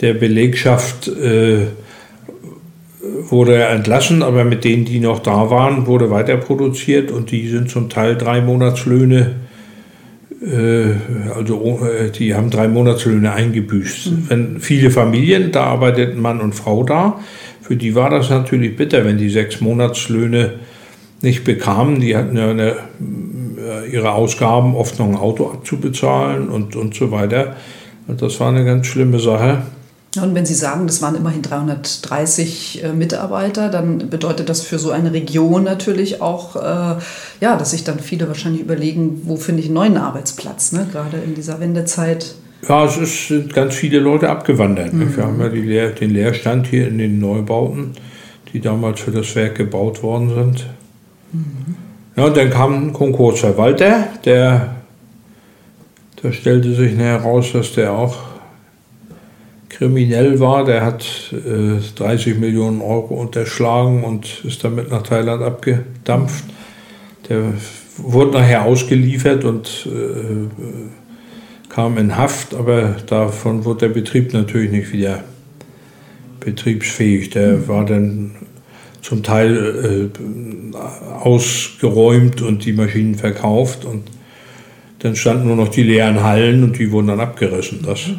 der 0.00 0.14
Belegschaft 0.14 1.08
äh, 1.08 1.66
wurde 3.28 3.54
er 3.54 3.70
entlassen, 3.70 4.22
aber 4.22 4.44
mit 4.44 4.64
denen, 4.64 4.84
die 4.84 5.00
noch 5.00 5.20
da 5.20 5.50
waren, 5.50 5.86
wurde 5.86 6.10
weiter 6.10 6.36
produziert 6.36 7.10
und 7.10 7.30
die 7.30 7.48
sind 7.48 7.70
zum 7.70 7.88
Teil 7.88 8.16
drei 8.16 8.40
Monatslöhne, 8.40 9.36
äh, 10.42 10.92
also 11.34 11.80
äh, 11.86 12.10
die 12.10 12.34
haben 12.34 12.50
drei 12.50 12.68
Monatslöhne 12.68 13.32
eingebüßt. 13.32 14.10
Mhm. 14.10 14.24
Wenn 14.28 14.60
viele 14.60 14.90
Familien, 14.90 15.52
da 15.52 15.64
arbeiteten 15.64 16.20
Mann 16.20 16.40
und 16.40 16.54
Frau 16.54 16.82
da, 16.82 17.20
für 17.60 17.76
die 17.76 17.94
war 17.94 18.10
das 18.10 18.30
natürlich 18.30 18.76
bitter, 18.76 19.04
wenn 19.04 19.18
die 19.18 19.30
sechs 19.30 19.60
Monatslöhne 19.60 20.54
nicht 21.22 21.44
bekamen. 21.44 22.00
Die 22.00 22.16
hatten 22.16 22.36
ja 22.36 22.50
eine, 22.50 22.76
äh, 23.58 23.90
ihre 23.92 24.12
Ausgaben, 24.12 24.74
oft 24.74 24.98
noch 24.98 25.08
ein 25.08 25.16
Auto 25.16 25.50
abzubezahlen 25.50 26.48
und, 26.48 26.74
und 26.74 26.94
so 26.94 27.12
weiter. 27.12 27.56
Und 28.08 28.22
das 28.22 28.40
war 28.40 28.48
eine 28.48 28.64
ganz 28.64 28.86
schlimme 28.86 29.20
Sache. 29.20 29.62
Und 30.16 30.34
wenn 30.34 30.44
Sie 30.44 30.54
sagen, 30.54 30.88
das 30.88 31.02
waren 31.02 31.14
immerhin 31.14 31.42
330 31.42 32.82
äh, 32.82 32.92
Mitarbeiter, 32.92 33.68
dann 33.68 34.10
bedeutet 34.10 34.48
das 34.48 34.62
für 34.62 34.78
so 34.78 34.90
eine 34.90 35.12
Region 35.12 35.62
natürlich 35.62 36.20
auch, 36.20 36.56
äh, 36.56 36.96
ja, 37.40 37.56
dass 37.56 37.70
sich 37.70 37.84
dann 37.84 38.00
viele 38.00 38.26
wahrscheinlich 38.26 38.60
überlegen, 38.60 39.22
wo 39.24 39.36
finde 39.36 39.60
ich 39.60 39.66
einen 39.66 39.74
neuen 39.74 39.96
Arbeitsplatz, 39.96 40.72
ne? 40.72 40.88
gerade 40.90 41.18
in 41.18 41.36
dieser 41.36 41.60
Wendezeit. 41.60 42.34
Ja, 42.68 42.84
es 42.86 42.96
ist, 42.96 43.28
sind 43.28 43.54
ganz 43.54 43.76
viele 43.76 44.00
Leute 44.00 44.28
abgewandert. 44.28 44.92
Mhm. 44.92 45.16
Wir 45.16 45.24
haben 45.24 45.40
ja 45.40 45.46
Leer, 45.46 45.90
den 45.90 46.10
Leerstand 46.10 46.66
hier 46.66 46.88
in 46.88 46.98
den 46.98 47.20
Neubauten, 47.20 47.92
die 48.52 48.60
damals 48.60 49.00
für 49.00 49.12
das 49.12 49.36
Werk 49.36 49.54
gebaut 49.54 50.02
worden 50.02 50.34
sind. 50.34 50.66
Mhm. 51.32 51.76
Ja, 52.16 52.24
und 52.24 52.36
dann 52.36 52.50
kam 52.50 52.88
ein 52.88 52.92
Konkursverwalter, 52.92 54.08
der, 54.24 54.74
da 56.20 56.32
stellte 56.32 56.74
sich 56.74 56.96
heraus, 56.96 57.52
dass 57.52 57.74
der 57.74 57.92
auch 57.92 58.29
kriminell 59.70 60.38
war. 60.40 60.64
Der 60.64 60.84
hat 60.84 61.32
äh, 61.32 61.80
30 61.96 62.38
Millionen 62.38 62.82
Euro 62.82 63.14
unterschlagen 63.14 64.04
und 64.04 64.44
ist 64.44 64.62
damit 64.62 64.90
nach 64.90 65.02
Thailand 65.02 65.42
abgedampft. 65.42 66.44
Der 67.28 67.54
wurde 67.96 68.32
nachher 68.32 68.64
ausgeliefert 68.64 69.44
und 69.44 69.86
äh, 69.86 71.70
kam 71.70 71.96
in 71.96 72.16
Haft, 72.16 72.54
aber 72.54 72.96
davon 73.06 73.64
wurde 73.64 73.88
der 73.88 73.94
Betrieb 73.94 74.32
natürlich 74.32 74.70
nicht 74.70 74.92
wieder 74.92 75.22
betriebsfähig. 76.40 77.30
Der 77.30 77.68
war 77.68 77.86
dann 77.86 78.32
zum 79.02 79.22
Teil 79.22 80.10
äh, 80.12 80.76
ausgeräumt 81.22 82.42
und 82.42 82.64
die 82.64 82.72
Maschinen 82.72 83.14
verkauft 83.14 83.84
und 83.84 84.02
dann 84.98 85.16
standen 85.16 85.46
nur 85.46 85.56
noch 85.56 85.68
die 85.68 85.82
leeren 85.82 86.22
Hallen 86.22 86.62
und 86.62 86.78
die 86.78 86.90
wurden 86.90 87.06
dann 87.06 87.20
abgerissen. 87.20 87.80
Das 87.84 88.10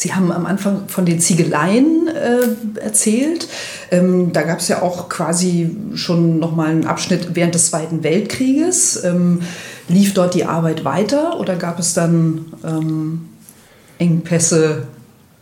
Sie 0.00 0.14
haben 0.14 0.32
am 0.32 0.46
Anfang 0.46 0.88
von 0.88 1.04
den 1.04 1.20
Ziegeleien 1.20 2.08
äh, 2.08 2.80
erzählt. 2.80 3.48
Ähm, 3.90 4.32
da 4.32 4.44
gab 4.44 4.60
es 4.60 4.68
ja 4.68 4.80
auch 4.80 5.10
quasi 5.10 5.76
schon 5.94 6.38
nochmal 6.38 6.70
einen 6.70 6.86
Abschnitt 6.86 7.34
während 7.34 7.54
des 7.54 7.66
Zweiten 7.66 8.02
Weltkrieges. 8.02 9.04
Ähm, 9.04 9.40
lief 9.88 10.14
dort 10.14 10.32
die 10.32 10.46
Arbeit 10.46 10.86
weiter 10.86 11.38
oder 11.38 11.56
gab 11.56 11.78
es 11.78 11.92
dann 11.92 12.46
ähm, 12.64 13.26
Engpässe? 13.98 14.84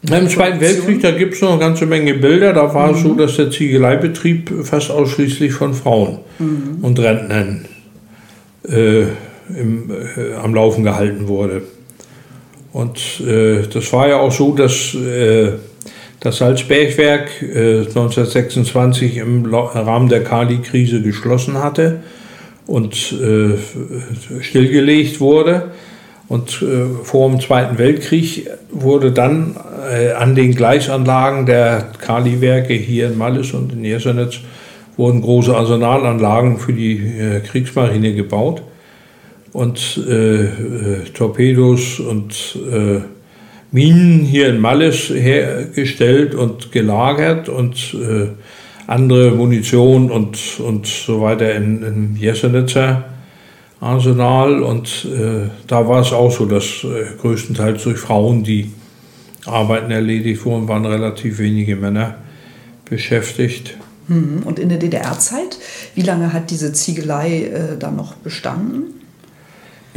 Im 0.02 0.28
Zweiten 0.28 0.60
Weltkrieg, 0.60 1.02
da 1.02 1.12
gibt 1.12 1.34
es 1.34 1.40
noch 1.40 1.52
eine 1.52 1.60
ganze 1.60 1.86
Menge 1.86 2.14
Bilder. 2.14 2.52
Da 2.52 2.74
war 2.74 2.88
mhm. 2.88 2.94
es 2.96 3.02
so, 3.04 3.14
dass 3.14 3.36
der 3.36 3.52
Ziegeleibetrieb 3.52 4.52
fast 4.64 4.90
ausschließlich 4.90 5.52
von 5.52 5.72
Frauen 5.72 6.18
mhm. 6.40 6.78
und 6.82 6.98
Rentnern 6.98 7.64
äh, 8.68 9.02
im, 9.56 9.88
äh, 9.88 10.34
am 10.34 10.52
Laufen 10.52 10.82
gehalten 10.82 11.28
wurde. 11.28 11.62
Und 12.78 13.20
äh, 13.26 13.66
das 13.66 13.92
war 13.92 14.06
ja 14.06 14.20
auch 14.20 14.30
so, 14.30 14.52
dass 14.52 14.94
äh, 14.94 15.50
das 16.20 16.38
Salzbergwerk 16.38 17.42
äh, 17.42 17.78
1926 17.80 19.16
im 19.16 19.52
Rahmen 19.52 20.08
der 20.08 20.22
Kali-Krise 20.22 21.02
geschlossen 21.02 21.58
hatte 21.58 22.04
und 22.68 22.94
äh, 23.20 23.56
stillgelegt 24.40 25.18
wurde. 25.18 25.72
Und 26.28 26.62
äh, 26.62 27.02
vor 27.02 27.28
dem 27.28 27.40
Zweiten 27.40 27.78
Weltkrieg 27.78 28.48
wurde 28.70 29.10
dann 29.10 29.56
äh, 29.92 30.12
an 30.12 30.36
den 30.36 30.54
Gleisanlagen 30.54 31.46
der 31.46 31.84
Kali-Werke 32.00 32.74
hier 32.74 33.08
in 33.08 33.18
Malles 33.18 33.54
und 33.54 33.72
in 33.72 33.84
Jessenitz 33.84 34.38
wurden 34.96 35.20
große 35.20 35.52
Arsenalanlagen 35.52 36.58
für 36.58 36.72
die 36.72 37.40
Kriegsmarine 37.44 38.14
gebaut 38.14 38.62
und 39.52 40.00
äh, 40.06 40.44
äh, 40.44 41.04
Torpedos 41.14 42.00
und 42.00 42.58
äh, 42.70 43.00
Minen 43.70 44.20
hier 44.20 44.48
in 44.48 44.60
Malles 44.60 45.10
hergestellt 45.10 46.34
und 46.34 46.72
gelagert 46.72 47.48
und 47.48 47.94
äh, 47.94 48.28
andere 48.86 49.32
Munition 49.32 50.10
und, 50.10 50.38
und 50.60 50.86
so 50.86 51.20
weiter 51.20 51.54
in, 51.54 51.82
in 51.82 52.16
Jessenitzer 52.16 53.04
Arsenal. 53.80 54.62
Und 54.62 55.04
äh, 55.04 55.50
da 55.66 55.86
war 55.86 56.00
es 56.00 56.12
auch 56.12 56.32
so, 56.32 56.46
dass 56.46 56.84
äh, 56.84 57.16
größtenteils 57.20 57.82
durch 57.82 57.98
Frauen 57.98 58.42
die 58.42 58.72
Arbeiten 59.44 59.90
erledigt 59.90 60.44
wurden, 60.44 60.68
waren 60.68 60.86
relativ 60.86 61.38
wenige 61.38 61.76
Männer 61.76 62.16
beschäftigt. 62.86 63.76
Mhm. 64.08 64.42
Und 64.44 64.58
in 64.58 64.70
der 64.70 64.78
DDR-Zeit, 64.78 65.58
wie 65.94 66.02
lange 66.02 66.32
hat 66.32 66.50
diese 66.50 66.72
Ziegelei 66.72 67.44
äh, 67.44 67.78
dann 67.78 67.96
noch 67.96 68.14
bestanden? 68.14 68.97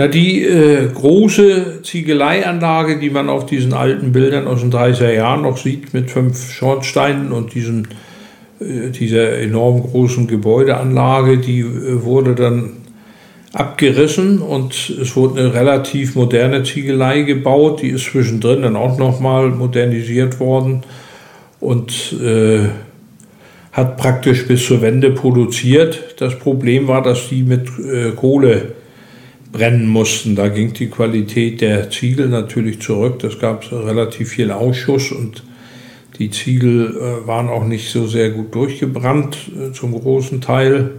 Ja, 0.01 0.07
die 0.07 0.43
äh, 0.43 0.87
große 0.87 1.83
Ziegeleianlage, 1.83 2.97
die 2.97 3.11
man 3.11 3.29
auf 3.29 3.45
diesen 3.45 3.71
alten 3.71 4.11
Bildern 4.11 4.47
aus 4.47 4.61
den 4.61 4.71
30er 4.71 5.13
Jahren 5.13 5.43
noch 5.43 5.57
sieht, 5.57 5.93
mit 5.93 6.09
fünf 6.09 6.51
Schornsteinen 6.51 7.31
und 7.31 7.53
diesen, 7.53 7.87
äh, 8.59 8.89
dieser 8.89 9.37
enorm 9.37 9.83
großen 9.83 10.25
Gebäudeanlage, 10.25 11.37
die 11.37 11.59
äh, 11.59 12.03
wurde 12.03 12.33
dann 12.33 12.71
abgerissen 13.53 14.39
und 14.39 14.73
es 14.99 15.15
wurde 15.15 15.39
eine 15.39 15.53
relativ 15.53 16.15
moderne 16.15 16.63
Ziegelei 16.63 17.21
gebaut. 17.21 17.83
Die 17.83 17.89
ist 17.89 18.05
zwischendrin 18.05 18.63
dann 18.63 18.75
auch 18.75 18.97
nochmal 18.97 19.49
modernisiert 19.49 20.39
worden 20.39 20.81
und 21.59 22.15
äh, 22.19 22.69
hat 23.71 23.97
praktisch 23.97 24.47
bis 24.47 24.65
zur 24.65 24.81
Wende 24.81 25.11
produziert. 25.11 26.15
Das 26.17 26.39
Problem 26.39 26.87
war, 26.87 27.03
dass 27.03 27.29
die 27.29 27.43
mit 27.43 27.67
äh, 27.77 28.13
Kohle 28.15 28.80
brennen 29.51 29.87
mussten. 29.87 30.35
Da 30.35 30.47
ging 30.47 30.73
die 30.73 30.89
Qualität 30.89 31.61
der 31.61 31.89
Ziegel 31.89 32.29
natürlich 32.29 32.81
zurück. 32.81 33.19
Das 33.19 33.39
gab 33.39 33.71
relativ 33.71 34.29
viel 34.29 34.51
Ausschuss 34.51 35.11
und 35.11 35.43
die 36.19 36.29
Ziegel 36.29 36.95
äh, 36.95 37.27
waren 37.27 37.49
auch 37.49 37.65
nicht 37.65 37.91
so 37.91 38.05
sehr 38.05 38.29
gut 38.29 38.53
durchgebrannt 38.53 39.37
äh, 39.57 39.71
zum 39.71 39.93
großen 39.93 40.41
Teil. 40.41 40.91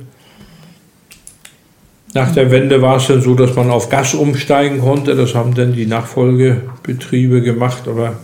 Nach 2.14 2.30
der 2.32 2.50
Wende 2.50 2.82
war 2.82 2.96
es 2.96 3.06
dann 3.06 3.22
so, 3.22 3.34
dass 3.34 3.56
man 3.56 3.70
auf 3.70 3.88
Gas 3.88 4.14
umsteigen 4.14 4.80
konnte. 4.80 5.14
Das 5.14 5.34
haben 5.34 5.54
dann 5.54 5.72
die 5.72 5.86
Nachfolgebetriebe 5.86 7.40
gemacht, 7.40 7.88
aber 7.88 8.18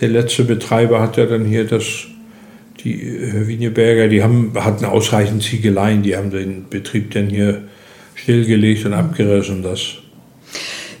der 0.00 0.08
letzte 0.08 0.44
Betreiber 0.44 1.00
hat 1.00 1.16
ja 1.16 1.26
dann 1.26 1.44
hier 1.44 1.64
das, 1.64 2.06
die 2.84 3.00
äh, 3.02 3.48
Wieneberger, 3.48 4.08
die 4.08 4.22
haben, 4.22 4.52
hatten 4.54 4.84
ausreichend 4.84 5.42
Ziegeleien, 5.42 6.02
die 6.02 6.16
haben 6.16 6.30
den 6.30 6.68
Betrieb 6.68 7.12
dann 7.12 7.28
hier 7.28 7.62
stillgelegt 8.14 8.86
und 8.86 8.94
abgerissen. 8.94 9.62
Das. 9.62 9.80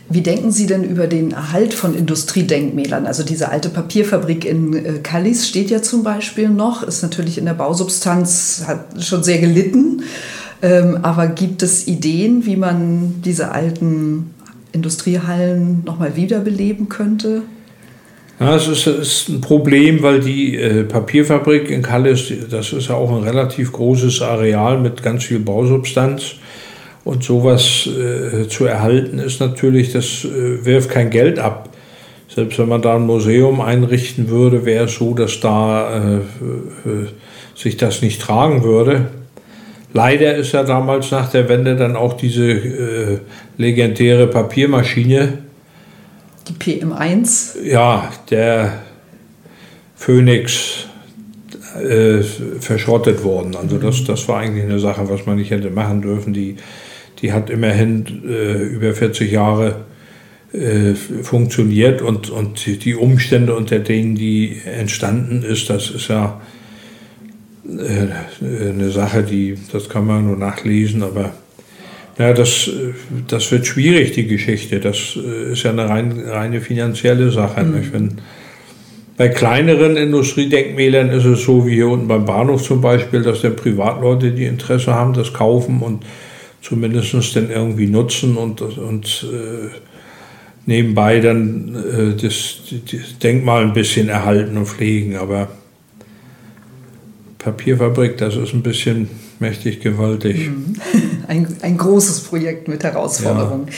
Wie 0.08 0.20
denken 0.20 0.50
Sie 0.50 0.66
denn 0.66 0.84
über 0.84 1.06
den 1.06 1.32
Erhalt 1.32 1.72
von 1.72 1.96
Industriedenkmälern? 1.96 3.06
Also 3.06 3.22
diese 3.22 3.48
alte 3.48 3.70
Papierfabrik 3.70 4.44
in 4.44 4.74
äh, 4.74 4.98
Callis 5.02 5.48
steht 5.48 5.70
ja 5.70 5.80
zum 5.80 6.02
Beispiel 6.02 6.50
noch, 6.50 6.82
ist 6.82 7.02
natürlich 7.02 7.38
in 7.38 7.46
der 7.46 7.54
Bausubstanz, 7.54 8.64
hat 8.66 9.02
schon 9.02 9.22
sehr 9.22 9.38
gelitten. 9.38 10.02
Ähm, 10.62 10.98
aber 11.02 11.26
gibt 11.28 11.62
es 11.62 11.88
Ideen, 11.88 12.44
wie 12.46 12.56
man 12.56 13.22
diese 13.24 13.52
alten 13.52 14.30
Industriehallen 14.72 15.82
nochmal 15.84 16.16
wiederbeleben 16.16 16.88
könnte? 16.88 17.42
Ja, 18.40 18.56
es 18.56 18.66
ist, 18.66 18.86
ist, 18.86 19.28
ein 19.28 19.40
Problem, 19.40 20.02
weil 20.02 20.20
die 20.20 20.56
äh, 20.56 20.82
Papierfabrik 20.82 21.70
in 21.70 21.82
Callis, 21.82 22.32
das 22.50 22.72
ist 22.72 22.88
ja 22.88 22.94
auch 22.94 23.10
ein 23.10 23.22
relativ 23.22 23.72
großes 23.72 24.22
Areal 24.22 24.80
mit 24.80 25.02
ganz 25.02 25.24
viel 25.24 25.38
Bausubstanz. 25.38 26.36
Und 27.04 27.22
sowas 27.22 27.86
äh, 27.86 28.48
zu 28.48 28.64
erhalten 28.64 29.18
ist 29.18 29.40
natürlich, 29.40 29.92
das 29.92 30.24
äh, 30.24 30.64
wirft 30.64 30.90
kein 30.90 31.10
Geld 31.10 31.38
ab. 31.38 31.68
Selbst 32.34 32.58
wenn 32.58 32.68
man 32.68 32.82
da 32.82 32.96
ein 32.96 33.06
Museum 33.06 33.60
einrichten 33.60 34.28
würde, 34.28 34.64
wäre 34.64 34.86
es 34.86 34.94
so, 34.94 35.14
dass 35.14 35.38
da 35.40 35.96
äh, 35.96 36.16
äh, 36.16 36.22
sich 37.54 37.76
das 37.76 38.00
nicht 38.00 38.20
tragen 38.20 38.64
würde. 38.64 39.08
Leider 39.92 40.34
ist 40.34 40.52
ja 40.52 40.64
damals 40.64 41.12
nach 41.12 41.30
der 41.30 41.48
Wende 41.48 41.76
dann 41.76 41.94
auch 41.94 42.14
diese 42.14 42.50
äh, 42.50 43.18
legendäre 43.58 44.26
Papiermaschine. 44.26 45.38
Die 46.48 46.54
PM1? 46.54 47.62
Ja, 47.62 48.10
der 48.30 48.80
Phoenix 49.94 50.86
äh, 51.80 52.22
verschrottet 52.58 53.22
worden. 53.22 53.54
Also 53.54 53.78
das, 53.78 54.02
das 54.04 54.26
war 54.26 54.40
eigentlich 54.40 54.64
eine 54.64 54.80
Sache, 54.80 55.08
was 55.08 55.26
man 55.26 55.36
nicht 55.36 55.52
hätte 55.52 55.70
machen 55.70 56.02
dürfen. 56.02 56.32
Die 56.32 56.56
die 57.24 57.32
hat 57.32 57.48
immerhin 57.48 58.04
äh, 58.28 58.64
über 58.64 58.92
40 58.92 59.32
Jahre 59.32 59.86
äh, 60.52 60.92
funktioniert 60.94 62.02
und, 62.02 62.28
und 62.28 62.84
die 62.84 62.94
Umstände, 62.94 63.54
unter 63.54 63.78
denen 63.78 64.14
die 64.14 64.60
entstanden 64.66 65.42
ist, 65.42 65.70
das 65.70 65.88
ist 65.88 66.08
ja 66.08 66.42
äh, 67.66 68.44
eine 68.44 68.90
Sache, 68.90 69.22
die, 69.22 69.56
das 69.72 69.88
kann 69.88 70.06
man 70.06 70.26
nur 70.26 70.36
nachlesen, 70.36 71.02
aber 71.02 71.32
ja, 72.18 72.34
das, 72.34 72.68
das 73.26 73.50
wird 73.50 73.66
schwierig, 73.66 74.12
die 74.12 74.26
Geschichte. 74.26 74.80
Das 74.80 75.16
äh, 75.16 75.52
ist 75.52 75.62
ja 75.62 75.70
eine 75.70 75.88
rein, 75.88 76.22
reine 76.26 76.60
finanzielle 76.60 77.30
Sache. 77.30 77.64
Mhm. 77.64 77.92
Wenn, 77.92 78.18
bei 79.16 79.28
kleineren 79.28 79.96
Industriedenkmälern 79.96 81.08
ist 81.08 81.24
es 81.24 81.42
so 81.42 81.66
wie 81.66 81.76
hier 81.76 81.88
unten 81.88 82.06
beim 82.06 82.26
Bahnhof 82.26 82.62
zum 82.62 82.82
Beispiel, 82.82 83.22
dass 83.22 83.40
dann 83.40 83.56
Privatleute, 83.56 84.32
die 84.32 84.44
Interesse 84.44 84.92
haben, 84.92 85.14
das 85.14 85.32
kaufen 85.32 85.80
und 85.80 86.04
zumindest 86.64 87.36
dann 87.36 87.50
irgendwie 87.50 87.86
nutzen 87.86 88.36
und, 88.36 88.62
und 88.62 89.26
äh, 89.30 89.68
nebenbei 90.64 91.20
dann 91.20 91.74
äh, 91.74 92.16
das, 92.20 92.62
das, 92.90 93.18
Denkmal 93.18 93.64
ein 93.64 93.74
bisschen 93.74 94.08
erhalten 94.08 94.56
und 94.56 94.66
pflegen. 94.66 95.16
Aber 95.16 95.48
Papierfabrik, 97.38 98.16
das 98.16 98.36
ist 98.36 98.54
ein 98.54 98.62
bisschen 98.62 99.10
mächtig 99.40 99.80
gewaltig. 99.80 100.48
Mhm. 100.48 100.74
Ein, 101.26 101.46
ein 101.62 101.76
großes 101.76 102.20
Projekt 102.20 102.68
mit 102.68 102.84
Herausforderungen. 102.84 103.66
Ja. 103.68 103.72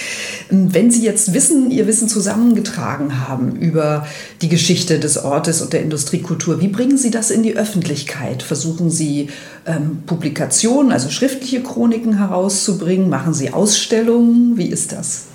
Wenn 0.50 0.90
Sie 0.90 1.04
jetzt 1.04 1.34
Wissen, 1.34 1.70
Ihr 1.70 1.86
Wissen 1.86 2.08
zusammengetragen 2.08 3.28
haben 3.28 3.56
über 3.56 4.06
die 4.42 4.48
Geschichte 4.48 4.98
des 4.98 5.22
Ortes 5.22 5.62
und 5.62 5.72
der 5.72 5.82
Industriekultur, 5.82 6.60
wie 6.60 6.68
bringen 6.68 6.98
Sie 6.98 7.10
das 7.10 7.30
in 7.30 7.42
die 7.42 7.56
Öffentlichkeit? 7.56 8.42
Versuchen 8.42 8.90
Sie 8.90 9.28
ähm, 9.66 10.02
Publikationen, 10.06 10.92
also 10.92 11.10
schriftliche 11.10 11.62
Chroniken 11.62 12.18
herauszubringen? 12.18 13.08
Machen 13.08 13.34
Sie 13.34 13.52
Ausstellungen? 13.52 14.56
Wie 14.56 14.68
ist 14.68 14.92
das? 14.92 15.26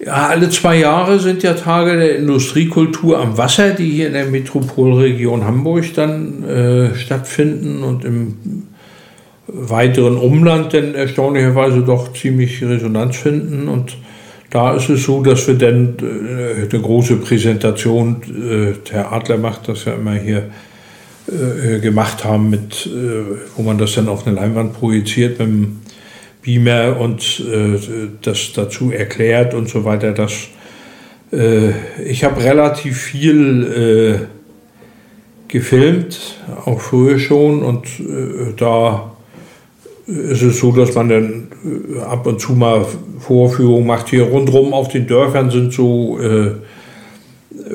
Ja, 0.00 0.28
alle 0.28 0.48
zwei 0.48 0.78
Jahre 0.78 1.18
sind 1.18 1.42
ja 1.42 1.54
Tage 1.54 1.96
der 1.96 2.18
Industriekultur 2.18 3.18
am 3.18 3.36
Wasser, 3.36 3.70
die 3.70 3.90
hier 3.90 4.06
in 4.06 4.12
der 4.12 4.26
Metropolregion 4.26 5.44
Hamburg 5.44 5.92
dann 5.94 6.44
äh, 6.44 6.94
stattfinden 6.94 7.82
und 7.82 8.04
im 8.04 8.67
weiteren 9.48 10.16
Umland 10.16 10.74
dann 10.74 10.94
erstaunlicherweise 10.94 11.80
doch 11.80 12.12
ziemlich 12.12 12.62
Resonanz 12.62 13.16
finden. 13.16 13.68
Und 13.68 13.96
da 14.50 14.74
ist 14.74 14.88
es 14.88 15.04
so, 15.04 15.22
dass 15.22 15.46
wir 15.46 15.54
dann 15.54 15.96
äh, 16.00 16.68
eine 16.70 16.82
große 16.82 17.16
Präsentation, 17.16 18.22
äh, 18.22 18.92
Herr 18.92 19.12
Adler 19.12 19.38
macht 19.38 19.68
das 19.68 19.84
ja 19.84 19.94
immer 19.94 20.14
hier, 20.14 20.50
äh, 21.28 21.80
gemacht 21.80 22.24
haben, 22.24 22.48
mit, 22.48 22.88
wo 23.56 23.62
man 23.62 23.76
das 23.76 23.94
dann 23.94 24.08
auf 24.08 24.26
eine 24.26 24.36
Leinwand 24.36 24.72
projiziert 24.72 25.38
mit 25.38 25.48
dem 25.48 25.80
Beamer 26.42 26.98
und 26.98 27.44
das 28.22 28.52
dazu 28.54 28.90
erklärt 28.90 29.52
und 29.52 29.68
so 29.68 29.84
weiter. 29.84 30.12
Das, 30.12 30.32
ich 32.02 32.24
habe 32.24 32.42
relativ 32.42 32.96
viel 32.96 34.28
gefilmt, 35.48 36.38
auch 36.64 36.80
früher 36.80 37.18
schon 37.18 37.62
und 37.62 37.86
da 38.56 39.17
ist 40.08 40.42
es 40.42 40.58
so, 40.58 40.72
dass 40.72 40.94
man 40.94 41.08
dann 41.10 41.48
äh, 41.64 42.00
ab 42.00 42.26
und 42.26 42.40
zu 42.40 42.52
mal 42.52 42.86
Vorführungen 43.18 43.86
macht. 43.86 44.08
Hier 44.08 44.22
rundherum 44.24 44.72
auf 44.72 44.88
den 44.88 45.06
Dörfern 45.06 45.50
sind 45.50 45.72
so 45.72 46.18
äh, 46.18 46.52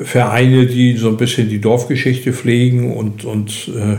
Vereine, 0.02 0.66
die 0.66 0.96
so 0.96 1.08
ein 1.08 1.16
bisschen 1.16 1.48
die 1.48 1.60
Dorfgeschichte 1.60 2.32
pflegen 2.32 2.92
und, 2.92 3.24
und 3.24 3.70
äh, 3.76 3.98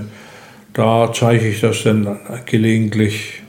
da 0.74 1.12
zeige 1.14 1.48
ich 1.48 1.62
das 1.62 1.84
dann 1.84 2.20
gelegentlich. 2.46 3.42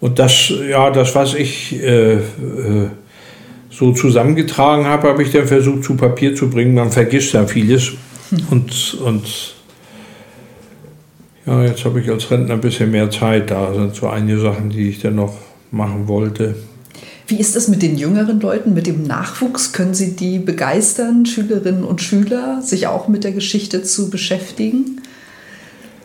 Und 0.00 0.18
das, 0.18 0.52
ja, 0.68 0.90
das, 0.90 1.14
was 1.14 1.34
ich 1.34 1.82
äh, 1.82 2.14
äh 2.16 2.20
so 3.68 3.92
zusammengetragen 3.92 4.86
habe, 4.86 5.08
habe 5.08 5.22
ich 5.22 5.32
dann 5.32 5.46
versucht 5.46 5.84
zu 5.84 5.96
Papier 5.96 6.34
zu 6.34 6.48
bringen. 6.48 6.74
Man 6.74 6.90
vergisst 6.90 7.34
ja 7.34 7.46
vieles 7.46 7.92
und, 8.50 8.94
und 9.04 9.55
ja, 11.46 11.62
jetzt 11.62 11.84
habe 11.84 12.00
ich 12.00 12.10
als 12.10 12.30
Rentner 12.30 12.54
ein 12.54 12.60
bisschen 12.60 12.90
mehr 12.90 13.10
Zeit. 13.10 13.50
Da 13.50 13.72
sind 13.72 13.94
so 13.94 14.08
einige 14.08 14.40
Sachen, 14.40 14.70
die 14.70 14.90
ich 14.90 15.00
dann 15.00 15.14
noch 15.14 15.34
machen 15.70 16.08
wollte. 16.08 16.56
Wie 17.28 17.38
ist 17.40 17.56
es 17.56 17.68
mit 17.68 17.82
den 17.82 17.96
jüngeren 17.96 18.40
Leuten, 18.40 18.74
mit 18.74 18.86
dem 18.86 19.02
Nachwuchs? 19.02 19.72
Können 19.72 19.94
Sie 19.94 20.14
die 20.14 20.38
begeistern, 20.38 21.26
Schülerinnen 21.26 21.84
und 21.84 22.00
Schüler, 22.00 22.62
sich 22.62 22.86
auch 22.86 23.08
mit 23.08 23.24
der 23.24 23.32
Geschichte 23.32 23.82
zu 23.82 24.10
beschäftigen? 24.10 25.02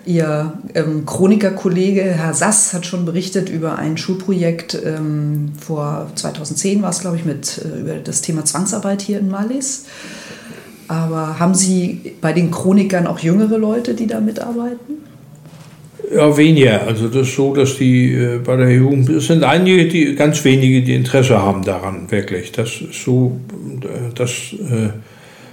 Ihr 0.03 0.53
ähm, 0.73 1.05
Chronikerkollege 1.05 2.01
Herr 2.01 2.33
Sass 2.33 2.73
hat 2.73 2.87
schon 2.87 3.05
berichtet 3.05 3.49
über 3.49 3.77
ein 3.77 3.97
Schulprojekt 3.97 4.79
ähm, 4.83 5.51
vor 5.59 6.09
2010 6.15 6.81
war 6.81 6.89
es, 6.89 7.01
glaube 7.01 7.17
ich, 7.17 7.25
mit 7.25 7.63
äh, 7.63 7.81
über 7.81 7.93
das 7.95 8.21
Thema 8.21 8.43
Zwangsarbeit 8.43 9.03
hier 9.03 9.19
in 9.19 9.29
Malis. 9.29 9.85
Aber 10.87 11.39
haben 11.39 11.53
Sie 11.53 12.15
bei 12.19 12.33
den 12.33 12.49
Chronikern 12.49 13.05
auch 13.05 13.19
jüngere 13.19 13.59
Leute, 13.59 13.93
die 13.93 14.07
da 14.07 14.19
mitarbeiten? 14.19 15.10
Ja, 16.13 16.35
weniger. 16.35 16.87
Also 16.87 17.07
das 17.07 17.27
ist 17.27 17.35
so, 17.35 17.53
dass 17.53 17.77
die 17.77 18.13
äh, 18.13 18.39
bei 18.43 18.55
der 18.55 18.71
Jugend, 18.71 19.09
es 19.09 19.27
sind 19.27 19.43
einige, 19.43 19.87
die 19.87 20.15
ganz 20.15 20.43
wenige, 20.43 20.81
die 20.81 20.95
Interesse 20.95 21.41
haben 21.41 21.63
daran, 21.63 22.09
wirklich. 22.09 22.51
Das 22.51 22.81
ist 22.81 23.03
so, 23.05 23.39
äh, 23.83 24.13
das, 24.15 24.29
äh, 24.59 24.89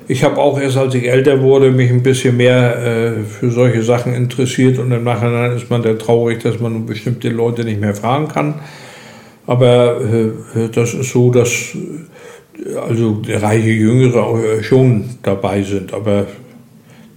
ich 0.08 0.24
habe 0.24 0.38
auch 0.38 0.58
erst, 0.58 0.76
als 0.76 0.94
ich 0.94 1.08
älter 1.08 1.42
wurde, 1.42 1.70
mich 1.70 1.90
ein 1.90 2.02
bisschen 2.02 2.36
mehr 2.36 2.76
äh, 2.78 3.24
für 3.24 3.50
solche 3.50 3.82
Sachen 3.82 4.14
interessiert 4.14 4.78
und 4.78 4.90
im 4.90 5.04
Nachhinein 5.04 5.52
ist 5.52 5.70
man 5.70 5.82
dann 5.82 5.98
traurig, 5.98 6.42
dass 6.42 6.58
man 6.58 6.86
bestimmte 6.86 7.28
Leute 7.28 7.64
nicht 7.64 7.80
mehr 7.80 7.94
fragen 7.94 8.28
kann. 8.28 8.54
Aber 9.46 10.00
äh, 10.00 10.68
das 10.72 10.94
ist 10.94 11.12
so, 11.12 11.30
dass 11.30 11.74
äh, 11.74 12.76
also 12.76 13.22
reiche 13.28 13.70
Jüngere 13.70 14.62
schon 14.62 15.04
dabei 15.22 15.62
sind, 15.62 15.94
aber 15.94 16.26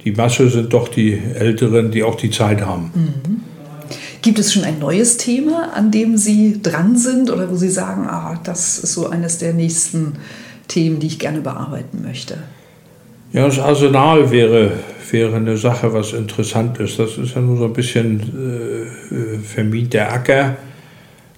die 0.04 0.12
Masse 0.12 0.50
sind 0.50 0.74
doch 0.74 0.88
die 0.88 1.14
Älteren, 1.14 1.92
die 1.92 2.04
auch 2.04 2.16
die 2.16 2.32
Zeit 2.32 2.62
haben. 2.62 2.92
Mhm. 2.94 3.42
Gibt 4.22 4.38
es 4.38 4.54
schon 4.54 4.64
ein 4.64 4.78
neues 4.80 5.18
Thema, 5.18 5.74
an 5.74 5.90
dem 5.92 6.16
Sie 6.16 6.62
dran 6.62 6.96
sind 6.96 7.32
oder 7.32 7.50
wo 7.50 7.56
Sie 7.56 7.70
sagen, 7.70 8.08
ah, 8.08 8.40
das 8.44 8.78
ist 8.78 8.94
so 8.94 9.10
eines 9.10 9.40
der 9.40 9.54
nächsten 9.54 10.14
Themen, 10.68 11.00
die 11.00 11.08
ich 11.08 11.20
gerne 11.20 11.42
bearbeiten 11.42 12.04
möchte? 12.04 12.38
Ja, 13.34 13.46
das 13.46 13.60
Arsenal 13.60 14.30
wäre, 14.30 14.74
wäre 15.10 15.36
eine 15.36 15.58
Sache, 15.58 15.94
was 15.94 16.14
interessant 16.14 16.80
ist. 16.80 17.00
Das 17.00 17.18
ist 17.18 17.34
ja 17.34 17.42
nur 17.42 17.58
so 17.58 17.66
ein 17.66 17.74
bisschen 17.74 18.20
äh, 19.12 19.16
äh 19.16 19.40
vermint 19.40 19.94
der 19.94 20.14
Acker, 20.14 20.58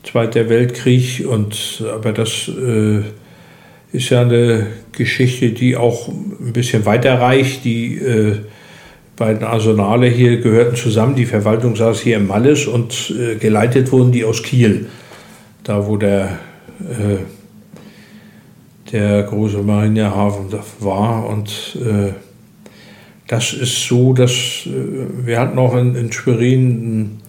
Zweiter 0.04 0.50
Weltkrieg, 0.50 1.26
und, 1.26 1.82
aber 1.94 2.12
das 2.12 2.50
äh, 2.50 3.04
ist 3.94 4.10
ja 4.10 4.22
eine 4.22 4.68
Geschichte, 4.92 5.52
die 5.52 5.78
auch 5.78 6.08
ein 6.10 6.52
bisschen 6.52 6.86
weiter 6.86 7.22
reicht, 7.22 7.64
die 7.64 7.98
äh, 8.00 8.38
beiden 9.16 9.44
Arsenale 9.44 10.08
hier 10.08 10.42
gehörten 10.42 10.76
zusammen. 10.76 11.16
Die 11.16 11.28
Verwaltung 11.28 11.76
saß 11.76 12.02
hier 12.02 12.18
in 12.18 12.28
Malles 12.28 12.66
und 12.66 13.14
äh, 13.18 13.36
geleitet 13.36 13.92
wurden 13.92 14.12
die 14.12 14.26
aus 14.26 14.42
Kiel, 14.42 14.88
da 15.64 15.88
wo 15.88 15.98
der, 15.98 16.40
äh, 16.82 17.18
der 18.92 19.24
große 19.24 19.60
Marinehafen 19.60 20.48
war. 20.80 21.30
Und 21.30 21.78
äh, 21.80 22.14
das 23.28 23.54
ist 23.54 23.88
so, 23.88 24.14
dass 24.14 24.32
äh, 24.66 24.72
wir 25.26 25.40
hatten 25.40 25.60
auch 25.60 25.76
in, 25.76 25.96
in 25.96 26.12
Schwerin 26.12 27.20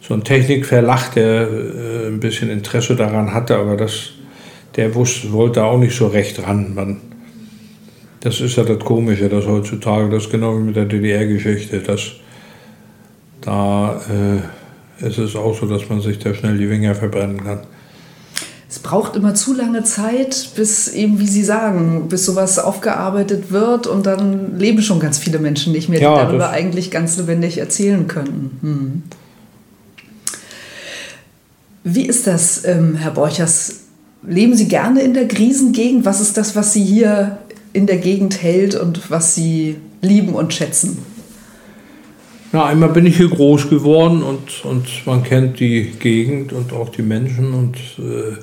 so 0.00 0.14
einen 0.14 0.24
Technikverlag, 0.24 1.12
der 1.12 1.42
äh, 1.42 2.06
ein 2.08 2.20
bisschen 2.20 2.48
Interesse 2.48 2.96
daran 2.96 3.34
hatte, 3.34 3.56
aber 3.56 3.76
das, 3.76 4.12
der 4.76 4.94
wusste, 4.94 5.32
wollte 5.32 5.64
auch 5.64 5.78
nicht 5.78 5.96
so 5.96 6.06
recht 6.06 6.42
ran. 6.46 6.74
Man, 6.74 6.98
das 8.20 8.40
ist 8.40 8.56
ja 8.56 8.64
das 8.64 8.78
Komische, 8.78 9.28
dass 9.28 9.46
heutzutage, 9.46 10.10
das 10.10 10.24
ist 10.24 10.30
genau 10.30 10.56
wie 10.58 10.62
mit 10.62 10.76
der 10.76 10.84
DDR-Geschichte, 10.84 11.80
dass 11.80 12.12
da 13.40 14.00
äh, 14.10 15.06
ist 15.06 15.18
es 15.18 15.36
auch 15.36 15.58
so, 15.58 15.66
dass 15.66 15.88
man 15.88 16.00
sich 16.00 16.18
da 16.18 16.34
schnell 16.34 16.58
die 16.58 16.66
Finger 16.66 16.94
verbrennen 16.94 17.42
kann. 17.42 17.60
Es 18.68 18.80
braucht 18.80 19.16
immer 19.16 19.34
zu 19.34 19.54
lange 19.54 19.84
Zeit, 19.84 20.50
bis 20.56 20.88
eben, 20.88 21.20
wie 21.20 21.26
Sie 21.26 21.44
sagen, 21.44 22.08
bis 22.08 22.26
sowas 22.26 22.58
aufgearbeitet 22.58 23.50
wird 23.52 23.86
und 23.86 24.04
dann 24.04 24.58
leben 24.58 24.82
schon 24.82 25.00
ganz 25.00 25.18
viele 25.18 25.38
Menschen 25.38 25.72
nicht 25.72 25.88
mehr, 25.88 25.98
die 25.98 26.04
ja, 26.04 26.24
darüber 26.24 26.50
eigentlich 26.50 26.90
ganz 26.90 27.16
lebendig 27.16 27.58
erzählen 27.58 28.06
können. 28.08 28.58
Hm. 28.60 29.02
Wie 31.84 32.06
ist 32.06 32.26
das, 32.26 32.64
ähm, 32.64 32.96
Herr 32.96 33.12
Borchers? 33.12 33.85
Leben 34.26 34.54
Sie 34.56 34.68
gerne 34.68 35.02
in 35.02 35.14
der 35.14 35.28
Krisengegend? 35.28 36.04
Was 36.04 36.20
ist 36.20 36.36
das, 36.36 36.56
was 36.56 36.72
Sie 36.72 36.84
hier 36.84 37.38
in 37.76 37.86
der 37.86 37.98
Gegend 37.98 38.42
hält 38.42 38.74
und 38.74 39.10
was 39.10 39.34
sie 39.34 39.76
lieben 40.00 40.34
und 40.34 40.54
schätzen? 40.54 40.98
Ja, 42.52 42.64
einmal 42.64 42.88
bin 42.88 43.04
ich 43.04 43.18
hier 43.18 43.28
groß 43.28 43.68
geworden 43.68 44.22
und, 44.22 44.64
und 44.64 44.86
man 45.04 45.22
kennt 45.22 45.60
die 45.60 45.92
Gegend 45.98 46.54
und 46.54 46.72
auch 46.72 46.88
die 46.88 47.02
Menschen 47.02 47.52
und 47.52 47.76
äh, 47.98 48.38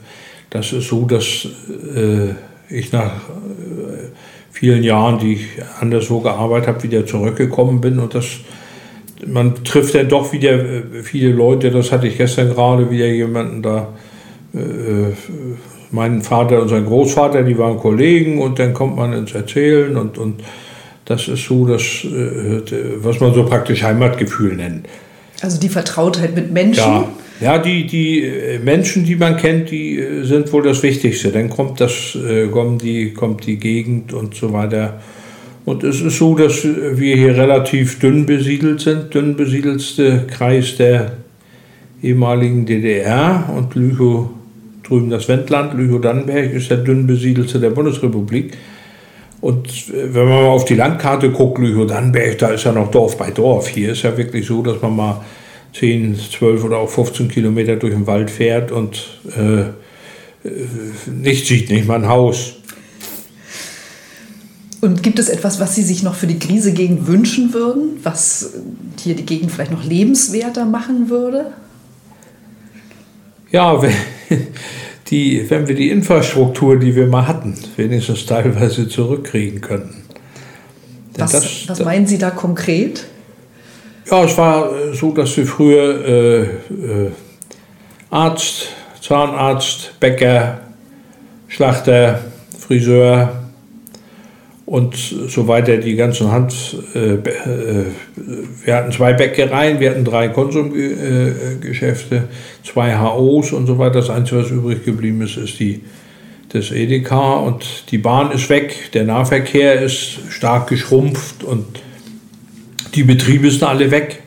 das 0.52 0.72
ist 0.72 0.90
so, 0.90 1.06
dass 1.06 1.48
äh, 1.96 2.36
ich 2.70 2.92
nach 2.92 3.14
äh, 3.30 4.10
vielen 4.52 4.84
Jahren, 4.84 5.18
die 5.18 5.34
ich 5.34 5.48
anderswo 5.80 6.20
gearbeitet 6.20 6.68
habe, 6.68 6.84
wieder 6.84 7.06
zurückgekommen 7.08 7.82
bin 7.82 7.98
und 7.98 8.14
das 8.14 8.26
man 9.26 9.64
trifft 9.64 9.96
dann 9.96 10.10
doch 10.10 10.32
wieder 10.32 10.52
äh, 10.52 10.84
viele 11.02 11.32
Leute, 11.32 11.72
das 11.72 11.92
hatte 11.92 12.08
ich 12.08 12.18
gestern 12.18 12.50
gerade 12.50 12.92
wieder 12.92 13.08
jemanden 13.08 13.64
da 13.64 13.94
äh, 14.54 15.14
mein 15.94 16.22
Vater 16.24 16.62
und 16.62 16.70
sein 16.70 16.86
Großvater, 16.86 17.44
die 17.44 17.58
waren 17.58 17.78
Kollegen 17.78 18.40
und 18.40 18.60
dann 18.60 18.74
kommt 18.74 18.98
man 18.98 19.14
ins 19.14 19.34
Erzählen 19.34 19.96
und, 19.96 20.18
und 20.18 20.42
das 21.06 21.28
ist 21.28 21.46
so 21.46 21.68
das, 21.68 21.84
äh, 22.04 22.62
was 22.98 23.20
man 23.20 23.34
so 23.34 23.46
praktisch 23.46 23.84
Heimatgefühl 23.84 24.56
nennt. 24.56 24.88
Also 25.42 25.60
die 25.60 25.70
Vertrautheit 25.70 26.36
mit 26.36 26.52
Menschen? 26.52 26.84
Ja, 26.84 27.08
ja 27.42 27.58
die, 27.60 27.86
die 27.86 28.24
äh, 28.24 28.60
Menschen, 28.60 29.06
die 29.06 29.16
man 29.16 29.38
kennt, 29.38 29.70
die 29.70 30.00
äh, 30.00 30.24
sind 30.24 30.52
wohl 30.52 30.64
das 30.64 30.82
Wichtigste. 30.82 31.30
Dann 31.30 31.50
kommt, 31.50 31.80
das, 31.80 32.18
kommt, 32.52 32.82
die, 32.82 33.14
kommt 33.14 33.46
die 33.46 33.58
Gegend 33.58 34.14
und 34.14 34.34
so 34.34 34.52
weiter. 34.52 35.00
Und 35.66 35.84
es 35.84 36.02
ist 36.02 36.18
so, 36.18 36.36
dass 36.36 36.64
wir 36.64 37.16
hier 37.16 37.38
relativ 37.38 38.00
dünn 38.00 38.26
besiedelt 38.26 38.82
sind, 38.82 39.14
dünn 39.14 39.36
besiedelste 39.36 40.26
Kreis 40.28 40.76
der 40.76 41.14
ehemaligen 42.02 42.66
DDR 42.66 43.50
und 43.56 43.74
Lüchow 43.76 44.30
drüben 44.84 45.10
das 45.10 45.28
Wendland, 45.28 45.74
Lüchow-Dannenberg 45.74 46.54
ist 46.54 46.70
der 46.70 46.78
dünn 46.78 47.08
besiedelte 47.08 47.60
der 47.60 47.72
Bundesrepublik. 47.72 48.58
Und 49.42 49.68
äh, 49.90 50.14
wenn 50.14 50.28
man 50.28 50.44
mal 50.44 50.50
auf 50.50 50.66
die 50.66 50.76
Landkarte 50.76 51.32
guckt, 51.32 51.60
Lüchow-Dannenberg, 51.60 52.38
da 52.38 52.50
ist 52.50 52.64
ja 52.64 52.72
noch 52.72 52.92
Dorf 52.92 53.18
bei 53.18 53.32
Dorf. 53.32 53.68
Hier 53.68 53.92
ist 53.92 54.04
ja 54.04 54.16
wirklich 54.18 54.46
so, 54.46 54.62
dass 54.62 54.82
man 54.82 54.96
mal 54.96 55.22
10, 55.74 56.18
12 56.18 56.64
oder 56.64 56.78
auch 56.78 56.90
15 56.90 57.28
Kilometer 57.28 57.76
durch 57.76 57.94
den 57.94 58.08
Wald 58.08 58.30
fährt 58.30 58.72
und 58.72 59.20
äh, 59.38 59.62
äh 59.62 59.72
nichts 61.08 61.48
sieht, 61.48 61.70
nicht 61.70 61.88
mal 61.88 61.96
ein 61.96 62.08
Haus. 62.08 62.56
Und 64.84 65.02
gibt 65.02 65.18
es 65.18 65.30
etwas, 65.30 65.62
was 65.62 65.76
Sie 65.76 65.82
sich 65.82 66.04
noch 66.04 66.14
für 66.14 66.28
die 66.28 66.40
Krise-Gegend 66.40 67.08
wünschen 67.08 67.54
würden, 67.54 68.00
was 68.04 68.52
hier 69.02 69.16
die 69.16 69.26
Gegend 69.26 69.50
vielleicht 69.50 69.72
noch 69.72 69.86
lebenswerter 69.86 70.66
machen 70.66 71.10
würde? 71.10 71.54
Ja, 73.54 73.80
wenn, 73.80 73.94
die, 75.10 75.50
wenn 75.50 75.68
wir 75.68 75.76
die 75.76 75.92
Infrastruktur, 75.92 76.78
die 76.78 76.96
wir 76.96 77.06
mal 77.06 77.28
hatten, 77.28 77.56
wenigstens 77.78 78.26
teilweise 78.26 78.90
zurückkriegen 78.90 79.62
könnten. 79.62 80.04
Was, 81.18 81.32
das, 81.32 81.70
was 81.70 81.86
meinen 81.86 82.08
Sie 82.08 82.18
da 82.18 82.32
konkret? 82.32 83.06
Ja, 84.10 84.24
es 84.24 84.36
war 84.38 84.72
so, 84.94 85.12
dass 85.12 85.38
wir 85.38 85.46
früher 85.46 86.04
äh, 86.04 86.42
äh, 86.42 87.12
Arzt, 88.10 88.70
Zahnarzt, 89.00 90.00
Bäcker, 90.00 90.62
Schlachter, 91.48 92.22
Friseur 92.58 93.43
und 94.74 94.96
so 94.96 95.48
weiter, 95.48 95.78
die 95.78 95.96
ganzen 95.96 96.32
Hand. 96.32 96.76
Äh, 96.96 97.14
äh, 97.14 97.86
wir 98.66 98.76
hatten 98.76 98.92
zwei 98.92 99.14
Bäckereien, 99.14 99.80
wir 99.80 99.92
hatten 99.92 100.04
drei 100.04 100.30
Konsumgeschäfte, 100.30 102.24
zwei 102.64 102.98
HOs 102.98 103.52
und 103.52 103.68
so 103.68 103.78
weiter. 103.78 104.00
Das 104.00 104.10
Einzige, 104.10 104.42
was 104.42 104.50
übrig 104.50 104.84
geblieben 104.84 105.22
ist, 105.22 105.38
ist 105.38 105.60
die, 105.60 105.82
das 106.50 106.72
Edeka 106.72 107.34
und 107.34 107.92
die 107.92 108.00
Bahn 108.00 108.32
ist 108.32 108.50
weg, 108.50 108.92
der 108.94 109.04
Nahverkehr 109.04 109.80
ist 109.80 110.18
stark 110.30 110.70
geschrumpft 110.70 111.44
und 111.44 111.68
die 112.96 113.04
Betriebe 113.04 113.52
sind 113.52 113.62
alle 113.62 113.92
weg. 113.92 114.24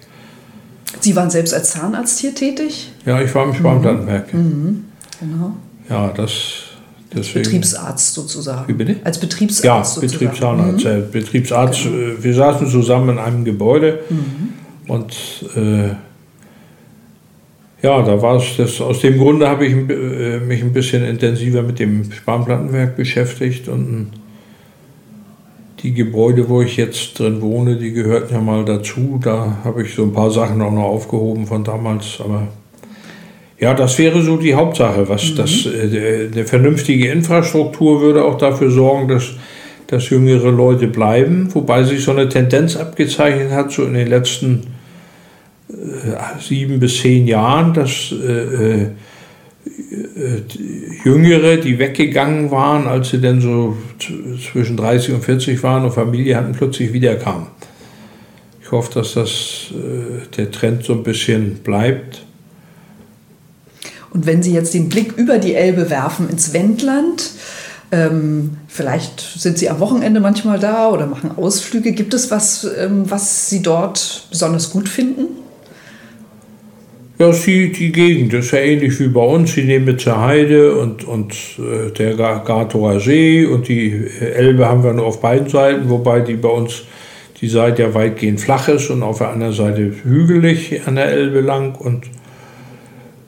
Sie 1.00 1.16
waren 1.16 1.30
selbst 1.30 1.54
als 1.54 1.72
Zahnarzt 1.72 2.20
hier 2.20 2.37
tätig? 2.37 2.92
Ja, 3.04 3.20
ich 3.20 3.35
war 3.35 3.46
im 3.46 3.54
Sparplattenwerk. 3.54 4.32
Mhm. 4.32 4.85
Genau. 5.18 5.56
Ja, 5.90 6.12
das. 6.16 6.65
Deswegen. 7.14 7.45
Betriebsarzt 7.45 8.14
sozusagen. 8.14 8.69
Wie 8.69 8.73
bitte? 8.73 8.97
Als 9.05 9.19
Betriebsarzt. 9.19 9.64
Ja, 9.64 9.85
sozusagen. 9.85 10.11
Betriebszahnarzt. 10.11 10.85
Mhm. 10.85 11.11
Betriebsarzt. 11.12 11.83
Genau. 11.85 11.97
Äh, 11.97 12.25
wir 12.25 12.35
saßen 12.35 12.66
zusammen 12.69 13.11
in 13.11 13.19
einem 13.19 13.45
Gebäude 13.45 14.01
mhm. 14.11 14.53
und 14.88 15.14
äh, 15.55 15.95
ja, 17.83 18.03
da 18.03 18.21
war 18.21 18.37
es 18.37 18.57
das. 18.57 18.81
Aus 18.81 19.01
dem 19.01 19.19
Grunde 19.19 19.49
habe 19.49 19.66
ich 19.66 19.73
äh, 19.73 20.40
mich 20.40 20.62
ein 20.62 20.73
bisschen 20.73 21.05
intensiver 21.05 21.62
mit 21.62 21.79
dem 21.79 22.11
Spanplattenwerk 22.11 22.97
beschäftigt 22.97 23.69
und 23.69 24.11
die 25.81 25.92
Gebäude, 25.92 26.49
wo 26.49 26.62
ich 26.62 26.77
jetzt 26.77 27.19
drin 27.19 27.40
wohne, 27.42 27.77
die 27.77 27.92
gehörten 27.92 28.35
ja 28.35 28.40
mal 28.40 28.64
dazu. 28.64 29.21
Da 29.23 29.59
habe 29.62 29.83
ich 29.83 29.95
so 29.95 30.05
ein 30.05 30.12
paar 30.12 30.31
Sachen 30.31 30.61
auch 30.62 30.73
noch 30.73 30.85
aufgehoben 30.85 31.47
von 31.47 31.62
damals, 31.64 32.19
aber 32.19 32.49
ja, 33.59 33.75
das 33.75 33.99
wäre 33.99 34.23
so 34.23 34.37
die 34.37 34.55
Hauptsache. 34.55 35.09
Was 35.09 35.31
mhm. 35.31 35.37
das, 35.37 35.66
äh, 35.66 36.29
eine 36.33 36.45
vernünftige 36.45 37.09
Infrastruktur 37.11 38.01
würde 38.01 38.25
auch 38.25 38.38
dafür 38.38 38.71
sorgen, 38.71 39.09
dass, 39.09 39.33
dass 39.87 40.11
jüngere 40.11 40.51
Leute 40.51 40.88
bleiben, 40.88 41.49
wobei 41.55 41.85
sich 41.85 42.03
so 42.05 42.11
eine 42.11 42.29
Tendenz 42.29 42.77
abgezeichnet 42.77 43.51
hat, 43.53 43.73
so 43.73 43.85
in 43.85 43.95
den 43.95 44.09
letzten 44.09 44.62
äh, 45.69 46.40
sieben 46.40 46.81
bis 46.81 47.01
zehn 47.01 47.27
Jahren, 47.27 47.73
dass 47.75 48.12
äh, 48.12 48.83
äh 48.83 48.87
Jüngere, 51.05 51.57
die 51.57 51.79
weggegangen 51.79 52.51
waren, 52.51 52.87
als 52.87 53.11
sie 53.11 53.21
dann 53.21 53.40
so 53.40 53.77
zwischen 54.40 54.77
30 54.77 55.14
und 55.14 55.25
40 55.25 55.62
waren 55.62 55.85
und 55.85 55.90
Familie 55.90 56.37
hatten, 56.37 56.53
plötzlich 56.53 56.92
wiederkamen. 56.92 57.49
Ich 58.62 58.71
hoffe, 58.73 58.95
dass 58.95 59.14
das, 59.14 59.73
äh, 59.73 60.37
der 60.37 60.51
Trend 60.51 60.85
so 60.85 60.95
ein 60.95 61.03
bisschen 61.03 61.57
bleibt. 61.64 62.26
Und 64.16 64.24
wenn 64.24 64.42
Sie 64.42 64.55
jetzt 64.55 64.72
den 64.72 64.88
Blick 64.88 65.12
über 65.18 65.37
die 65.37 65.55
Elbe 65.55 65.90
werfen 65.90 66.31
ins 66.31 66.55
Wendland, 66.55 67.33
ähm, 67.92 68.57
vielleicht 68.66 69.20
sind 69.20 69.59
Sie 69.59 69.68
am 69.68 69.79
Wochenende 69.79 70.20
manchmal 70.20 70.59
da 70.59 70.88
oder 70.88 71.07
machen 71.07 71.33
Ausflüge. 71.37 71.92
Gibt 71.92 72.14
es 72.14 72.31
was, 72.31 72.66
ähm, 72.79 73.02
was 73.11 73.50
Sie 73.50 73.61
dort 73.61 74.26
besonders 74.31 74.70
gut 74.70 74.88
finden? 74.88 75.26
Ja, 77.18 77.31
die, 77.31 77.70
die 77.70 77.92
Gegend 77.92 78.33
ist 78.33 78.52
ja 78.52 78.61
ähnlich 78.61 78.98
wie 79.00 79.09
bei 79.09 79.20
uns. 79.20 79.55
Die 79.55 79.64
Nemitzer 79.64 80.18
Heide 80.18 80.76
und, 80.76 81.05
und 81.05 81.35
äh, 81.59 81.90
der 81.90 82.14
Gartower 82.14 82.98
See 83.00 83.44
und 83.44 83.68
die 83.68 84.02
Elbe 84.18 84.66
haben 84.66 84.83
wir 84.83 84.94
nur 84.94 85.05
auf 85.05 85.20
beiden 85.20 85.50
Seiten, 85.50 85.90
wobei 85.90 86.20
die 86.20 86.37
bei 86.37 86.48
uns 86.48 86.85
die 87.42 87.48
Seite 87.48 87.83
ja 87.83 87.92
weitgehend 87.92 88.40
flach 88.40 88.66
ist 88.68 88.88
und 88.88 89.02
auf 89.02 89.18
der 89.18 89.29
anderen 89.29 89.52
Seite 89.52 89.92
hügelig 90.05 90.87
an 90.87 90.94
der 90.94 91.09
Elbe 91.09 91.42
lang. 91.42 91.74
Und 91.74 92.07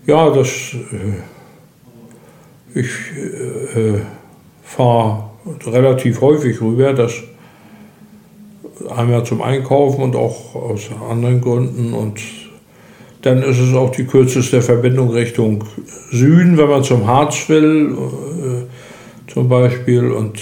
ja, 0.08 0.30
das. 0.30 0.48
Äh, 0.48 1.22
ich 2.74 2.86
äh, 3.76 4.00
fahre 4.62 5.30
relativ 5.66 6.20
häufig 6.20 6.60
rüber, 6.60 6.92
das 6.92 7.12
einmal 8.94 9.24
zum 9.24 9.42
Einkaufen 9.42 10.02
und 10.02 10.16
auch 10.16 10.54
aus 10.54 10.88
anderen 11.10 11.40
Gründen. 11.40 11.92
Und 11.94 12.20
dann 13.22 13.42
ist 13.42 13.58
es 13.58 13.74
auch 13.74 13.90
die 13.90 14.04
kürzeste 14.04 14.62
Verbindung 14.62 15.10
Richtung 15.10 15.64
Süden, 16.10 16.56
wenn 16.58 16.68
man 16.68 16.84
zum 16.84 17.06
Harz 17.06 17.48
will, 17.48 17.96
äh, 17.96 19.32
zum 19.32 19.48
Beispiel. 19.48 20.10
Und, 20.10 20.38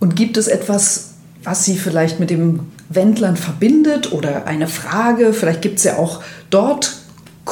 und 0.00 0.16
gibt 0.16 0.36
es 0.36 0.48
etwas, 0.48 1.14
was 1.44 1.64
Sie 1.64 1.76
vielleicht 1.76 2.18
mit 2.20 2.30
dem 2.30 2.60
Wendland 2.88 3.38
verbindet 3.38 4.12
oder 4.12 4.46
eine 4.46 4.68
Frage? 4.68 5.32
Vielleicht 5.32 5.62
gibt 5.62 5.78
es 5.78 5.84
ja 5.84 5.98
auch 5.98 6.22
dort 6.50 7.01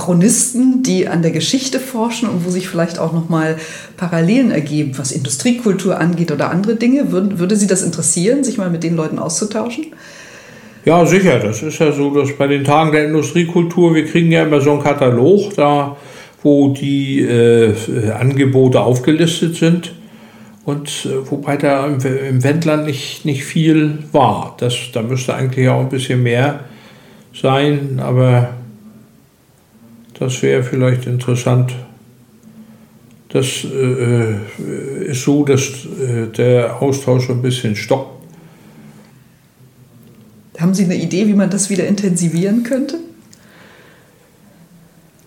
Chronisten, 0.01 0.83
die 0.83 1.09
an 1.09 1.21
der 1.21 1.31
Geschichte 1.31 1.79
forschen 1.79 2.29
und 2.29 2.47
wo 2.47 2.51
sich 2.51 2.69
vielleicht 2.69 2.99
auch 2.99 3.13
nochmal 3.13 3.57
Parallelen 3.99 4.51
ergeben, 4.51 4.93
was 4.97 5.13
Industriekultur 5.13 6.01
angeht 6.01 6.33
oder 6.33 6.51
andere 6.51 6.77
Dinge. 6.77 7.13
Würde, 7.13 7.39
würde 7.39 7.57
Sie 7.57 7.67
das 7.67 7.83
interessieren, 7.83 8.43
sich 8.43 8.57
mal 8.57 8.71
mit 8.71 8.83
den 8.83 8.97
Leuten 8.97 9.19
auszutauschen? 9.19 9.87
Ja, 10.87 11.05
sicher. 11.05 11.39
Das 11.39 11.63
ist 11.63 11.79
ja 11.79 11.93
so, 11.93 12.15
dass 12.15 12.33
bei 12.37 12.47
den 12.47 12.65
Tagen 12.65 12.93
der 12.93 13.05
Industriekultur, 13.05 13.95
wir 13.95 14.07
kriegen 14.07 14.33
ja 14.33 14.45
immer 14.45 14.63
so 14.63 14.73
einen 14.73 14.83
Katalog, 14.83 15.55
da, 15.55 15.97
wo 16.43 16.71
die 16.71 17.21
äh, 17.21 17.75
Angebote 18.19 18.81
aufgelistet 18.81 19.57
sind. 19.57 19.93
Und 20.65 21.05
äh, 21.05 21.31
wobei 21.31 21.59
da 21.59 21.87
im, 21.87 21.99
im 22.01 22.43
Wendland 22.43 22.87
nicht, 22.87 23.27
nicht 23.27 23.45
viel 23.45 23.99
war. 24.13 24.57
Das, 24.59 24.75
da 24.95 25.03
müsste 25.03 25.35
eigentlich 25.35 25.69
auch 25.69 25.81
ein 25.81 25.91
bisschen 25.91 26.23
mehr 26.23 26.61
sein, 27.35 28.01
aber 28.03 28.55
das 30.21 30.43
wäre 30.43 30.63
vielleicht 30.63 31.07
interessant. 31.07 31.75
Das 33.31 33.65
äh, 33.65 33.69
äh, 33.69 35.07
ist 35.07 35.25
so, 35.25 35.45
dass 35.45 35.63
äh, 35.63 36.27
der 36.37 36.81
Austausch 36.81 37.31
ein 37.31 37.43
bisschen 37.43 37.75
stockt. 37.75 38.21
Haben 40.59 40.75
Sie 40.75 40.85
eine 40.85 40.97
Idee, 40.97 41.27
wie 41.27 41.33
man 41.33 41.49
das 41.49 41.71
wieder 41.71 41.87
intensivieren 41.87 42.65
könnte? 42.65 42.99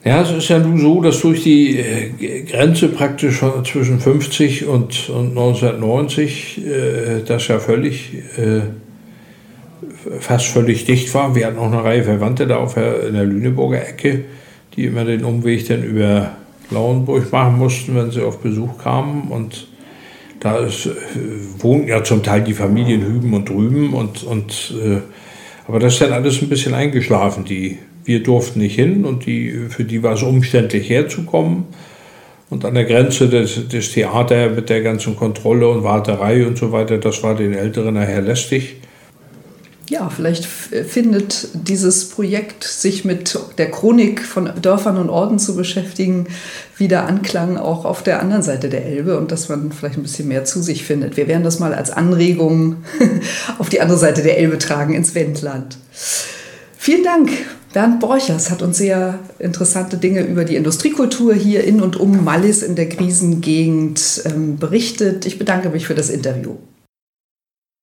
Ja, 0.06 0.22
es 0.22 0.32
ist 0.32 0.50
ja 0.50 0.60
nun 0.60 0.78
so, 0.78 1.02
dass 1.02 1.22
durch 1.22 1.42
die 1.42 1.80
äh, 1.80 2.44
Grenze 2.44 2.90
praktisch 2.90 3.42
zwischen 3.64 4.00
50 4.00 4.68
und, 4.68 5.10
und 5.10 5.30
1990 5.30 6.68
äh, 6.68 7.24
das 7.26 7.48
ja 7.48 7.58
völlig, 7.58 8.14
äh, 8.38 8.62
fast 10.20 10.48
völlig 10.48 10.86
dicht 10.86 11.12
war. 11.16 11.34
Wir 11.34 11.48
hatten 11.48 11.58
auch 11.58 11.72
eine 11.72 11.84
Reihe 11.84 12.04
Verwandte 12.04 12.46
da 12.46 12.58
auf 12.58 12.76
der, 12.76 13.08
in 13.08 13.16
der 13.16 13.24
Lüneburger 13.24 13.88
Ecke 13.88 14.26
die 14.76 14.86
immer 14.86 15.06
den 15.06 15.24
Umweg 15.24 15.68
dann 15.68 15.84
über 15.84 16.32
Lauenburg 16.70 17.32
machen 17.32 17.58
mussten, 17.58 17.96
wenn 17.96 18.12
sie 18.12 18.22
auf 18.22 18.40
Besuch 18.40 18.78
kamen. 18.78 19.30
Und 19.30 19.68
da 20.40 20.58
ist, 20.58 20.86
äh, 20.88 20.92
wohnen 21.60 21.88
ja 21.88 22.04
zum 22.04 22.24
Teil 22.24 22.42
die 22.42 22.54
Familien 22.54 23.02
hüben 23.02 23.34
und 23.34 23.50
drüben. 23.50 23.94
Und, 23.94 24.24
und, 24.24 24.74
äh, 24.84 24.98
aber 25.68 25.80
das 25.80 25.94
ist 25.94 26.02
dann 26.02 26.14
alles 26.14 26.42
ein 26.42 26.50
bisschen 26.50 26.74
eingeschlafen. 26.74 27.46
Die, 27.46 27.80
wir 28.04 28.24
durften 28.24 28.60
nicht 28.60 28.76
hin 28.76 29.06
und 29.06 29.26
die, 29.26 29.52
für 29.70 29.86
die 29.86 30.04
war 30.04 30.14
es 30.14 30.24
umständlich 30.24 30.90
herzukommen. 30.90 31.66
Und 32.50 32.66
an 32.66 32.76
der 32.76 32.86
Grenze 32.86 33.30
des, 33.30 33.68
des 33.68 33.94
Theater 33.94 34.50
mit 34.50 34.70
der 34.70 34.82
ganzen 34.82 35.16
Kontrolle 35.16 35.68
und 35.70 35.84
Warterei 35.84 36.46
und 36.46 36.58
so 36.58 36.72
weiter, 36.72 36.98
das 36.98 37.24
war 37.24 37.36
den 37.36 37.54
Älteren 37.54 37.96
nachher 37.96 38.22
lästig 38.22 38.76
ja, 39.90 40.10
vielleicht 40.10 40.46
findet 40.46 41.50
dieses 41.54 42.10
Projekt, 42.10 42.64
sich 42.64 43.04
mit 43.04 43.38
der 43.58 43.70
Chronik 43.70 44.24
von 44.24 44.50
Dörfern 44.62 44.98
und 44.98 45.10
Orten 45.10 45.40
zu 45.40 45.56
beschäftigen, 45.56 46.28
wieder 46.78 47.06
Anklang 47.06 47.58
auch 47.58 47.84
auf 47.84 48.02
der 48.02 48.22
anderen 48.22 48.44
Seite 48.44 48.70
der 48.70 48.86
Elbe 48.86 49.18
und 49.18 49.32
dass 49.32 49.50
man 49.50 49.72
vielleicht 49.72 49.98
ein 49.98 50.04
bisschen 50.04 50.30
mehr 50.30 50.46
zu 50.46 50.62
sich 50.62 50.84
findet. 50.84 51.18
Wir 51.18 51.28
werden 51.28 51.44
das 51.44 51.60
mal 51.60 51.74
als 51.74 51.92
Anregung 51.92 52.78
auf 53.60 53.70
die 53.70 53.82
andere 53.82 53.98
Seite 53.98 54.24
der 54.24 54.38
Elbe 54.38 54.58
tragen, 54.58 54.94
ins 54.94 55.16
Wendland. 55.16 55.78
Vielen 56.78 57.04
Dank. 57.04 57.30
Bernd 57.74 58.00
Borchers 58.00 58.52
hat 58.52 58.62
uns 58.62 58.78
sehr 58.78 59.20
interessante 59.40 59.98
Dinge 59.98 60.22
über 60.22 60.46
die 60.46 60.56
Industriekultur 60.56 61.34
hier 61.34 61.64
in 61.64 61.82
und 61.82 61.98
um 61.98 62.24
Mallis 62.24 62.62
in 62.62 62.76
der 62.76 62.88
Krisengegend 62.88 64.22
ähm, 64.26 64.58
berichtet. 64.58 65.26
Ich 65.26 65.40
bedanke 65.40 65.70
mich 65.70 65.88
für 65.88 65.96
das 65.96 66.10
Interview. 66.10 66.58